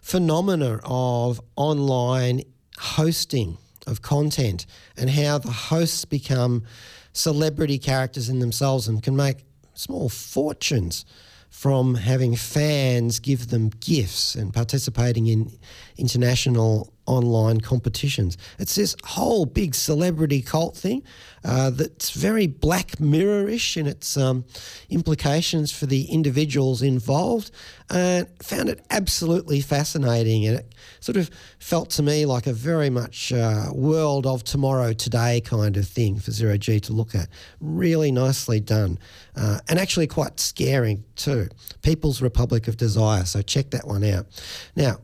phenomena 0.00 0.80
of 0.84 1.40
online 1.56 2.42
hosting 2.78 3.58
of 3.86 4.02
content 4.02 4.66
and 4.96 5.10
how 5.10 5.38
the 5.38 5.50
hosts 5.50 6.04
become 6.04 6.64
celebrity 7.12 7.78
characters 7.78 8.28
in 8.28 8.38
themselves 8.40 8.88
and 8.88 9.02
can 9.02 9.16
make 9.16 9.44
small 9.74 10.08
fortunes 10.08 11.04
from 11.48 11.94
having 11.94 12.36
fans 12.36 13.18
give 13.18 13.48
them 13.48 13.70
gifts 13.80 14.34
and 14.34 14.52
participating 14.52 15.26
in 15.26 15.50
international 15.96 16.92
online 17.06 17.60
competitions. 17.60 18.36
It's 18.58 18.74
this 18.74 18.96
whole 19.04 19.46
big 19.46 19.74
celebrity 19.74 20.42
cult 20.42 20.76
thing 20.76 21.02
uh, 21.44 21.70
that's 21.70 22.10
very 22.10 22.46
Black 22.46 22.98
Mirror-ish 23.00 23.76
in 23.76 23.86
its 23.86 24.16
um, 24.16 24.44
implications 24.90 25.72
for 25.72 25.86
the 25.86 26.04
individuals 26.04 26.82
involved. 26.82 27.50
And 27.88 28.26
found 28.42 28.68
it 28.68 28.84
absolutely 28.90 29.60
fascinating, 29.60 30.44
and 30.44 30.58
it 30.58 30.74
sort 30.98 31.16
of 31.16 31.30
felt 31.60 31.90
to 31.90 32.02
me 32.02 32.26
like 32.26 32.48
a 32.48 32.52
very 32.52 32.90
much 32.90 33.32
uh, 33.32 33.66
world 33.72 34.26
of 34.26 34.42
tomorrow 34.42 34.92
today 34.92 35.40
kind 35.40 35.76
of 35.76 35.86
thing 35.86 36.18
for 36.18 36.32
Zero 36.32 36.56
G 36.56 36.80
to 36.80 36.92
look 36.92 37.14
at. 37.14 37.28
Really 37.60 38.10
nicely 38.10 38.58
done, 38.58 38.98
uh, 39.36 39.60
and 39.68 39.78
actually 39.78 40.08
quite 40.08 40.40
scaring 40.40 41.04
too. 41.14 41.48
People's 41.82 42.20
Republic 42.20 42.66
of 42.66 42.76
Desire. 42.76 43.24
So 43.24 43.40
check 43.40 43.70
that 43.70 43.86
one 43.86 44.02
out. 44.02 44.26
Now, 44.74 44.96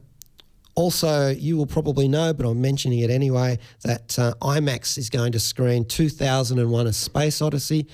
also, 0.74 1.28
you 1.30 1.56
will 1.56 1.66
probably 1.66 2.08
know, 2.08 2.32
but 2.32 2.46
I'm 2.46 2.60
mentioning 2.60 3.00
it 3.00 3.10
anyway, 3.10 3.58
that 3.84 4.18
uh, 4.18 4.34
IMAX 4.40 4.96
is 4.96 5.10
going 5.10 5.32
to 5.32 5.40
screen 5.40 5.84
2001 5.84 6.86
A 6.86 6.92
Space 6.92 7.42
Odyssey 7.42 7.86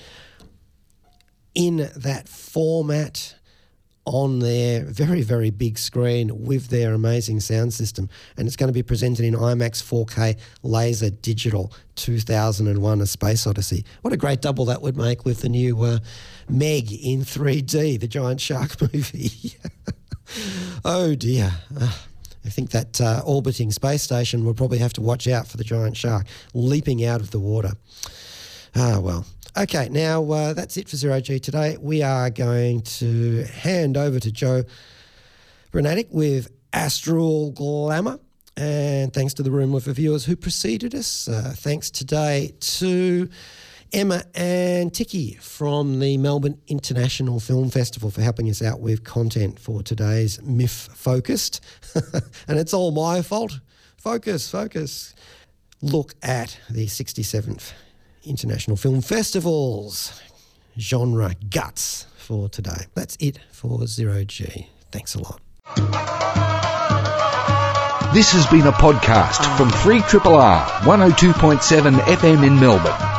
in 1.55 1.89
that 1.97 2.29
format 2.29 3.35
on 4.05 4.39
their 4.39 4.83
very, 4.85 5.21
very 5.21 5.51
big 5.51 5.77
screen 5.77 6.45
with 6.45 6.69
their 6.69 6.93
amazing 6.93 7.39
sound 7.39 7.73
system. 7.73 8.09
And 8.37 8.47
it's 8.47 8.55
going 8.55 8.69
to 8.69 8.73
be 8.73 8.81
presented 8.81 9.25
in 9.25 9.35
IMAX 9.35 9.83
4K 9.83 10.39
Laser 10.63 11.09
Digital 11.09 11.71
2001 11.95 13.01
A 13.01 13.05
Space 13.05 13.45
Odyssey. 13.45 13.85
What 14.01 14.13
a 14.13 14.17
great 14.17 14.41
double 14.41 14.65
that 14.65 14.81
would 14.81 14.97
make 14.97 15.25
with 15.25 15.41
the 15.41 15.49
new 15.49 15.79
uh, 15.83 15.99
Meg 16.47 16.91
in 16.91 17.21
3D, 17.21 17.99
the 17.99 18.07
giant 18.07 18.41
shark 18.41 18.81
movie. 18.93 19.57
oh 20.85 21.13
dear. 21.13 21.51
Uh, 21.79 21.91
I 22.45 22.49
think 22.49 22.71
that 22.71 23.01
uh, 23.01 23.21
orbiting 23.25 23.71
space 23.71 24.01
station 24.01 24.45
will 24.45 24.53
probably 24.53 24.77
have 24.79 24.93
to 24.93 25.01
watch 25.01 25.27
out 25.27 25.47
for 25.47 25.57
the 25.57 25.63
giant 25.63 25.97
shark 25.97 26.25
leaping 26.53 27.03
out 27.05 27.21
of 27.21 27.31
the 27.31 27.39
water. 27.39 27.73
Ah, 28.75 28.99
well. 28.99 29.25
Okay, 29.57 29.89
now 29.89 30.23
uh, 30.31 30.53
that's 30.53 30.77
it 30.77 30.87
for 30.87 30.95
Zero 30.95 31.19
G 31.19 31.39
today. 31.39 31.77
We 31.81 32.01
are 32.01 32.29
going 32.29 32.81
to 32.81 33.43
hand 33.43 33.97
over 33.97 34.19
to 34.19 34.31
Joe 34.31 34.63
Brunatic 35.71 36.07
with 36.11 36.51
Astral 36.71 37.51
Glamour. 37.51 38.19
And 38.55 39.13
thanks 39.13 39.33
to 39.35 39.43
the 39.43 39.51
room 39.51 39.73
of 39.73 39.85
viewers 39.85 40.25
who 40.25 40.35
preceded 40.35 40.93
us. 40.93 41.27
Uh, 41.27 41.53
thanks 41.55 41.89
today 41.89 42.53
to 42.59 43.29
Emma 43.91 44.23
and 44.35 44.93
Tiki 44.93 45.35
from 45.35 45.99
the 45.99 46.17
Melbourne 46.17 46.59
International 46.67 47.39
Film 47.39 47.69
Festival 47.69 48.11
for 48.11 48.21
helping 48.21 48.49
us 48.49 48.61
out 48.61 48.79
with 48.79 49.03
content 49.03 49.59
for 49.59 49.81
today's 49.81 50.37
MIF 50.39 50.89
Focused. 50.95 51.63
and 52.47 52.59
it's 52.59 52.73
all 52.73 52.91
my 52.91 53.21
fault. 53.21 53.59
Focus, 53.97 54.49
focus. 54.49 55.15
Look 55.81 56.13
at 56.21 56.59
the 56.69 56.85
67th 56.85 57.71
International 58.23 58.77
Film 58.77 59.01
Festival's 59.01 60.21
genre 60.77 61.33
guts 61.49 62.05
for 62.17 62.49
today. 62.49 62.85
That's 62.93 63.17
it 63.19 63.39
for 63.51 63.85
Zero 63.87 64.23
G. 64.23 64.69
Thanks 64.91 65.15
a 65.15 65.19
lot. 65.19 65.41
This 68.13 68.31
has 68.31 68.47
been 68.47 68.65
a 68.67 68.71
podcast 68.71 69.45
from 69.57 69.69
3RRR 69.69 70.65
102.7 70.81 71.99
FM 71.99 72.45
in 72.45 72.59
Melbourne. 72.59 73.18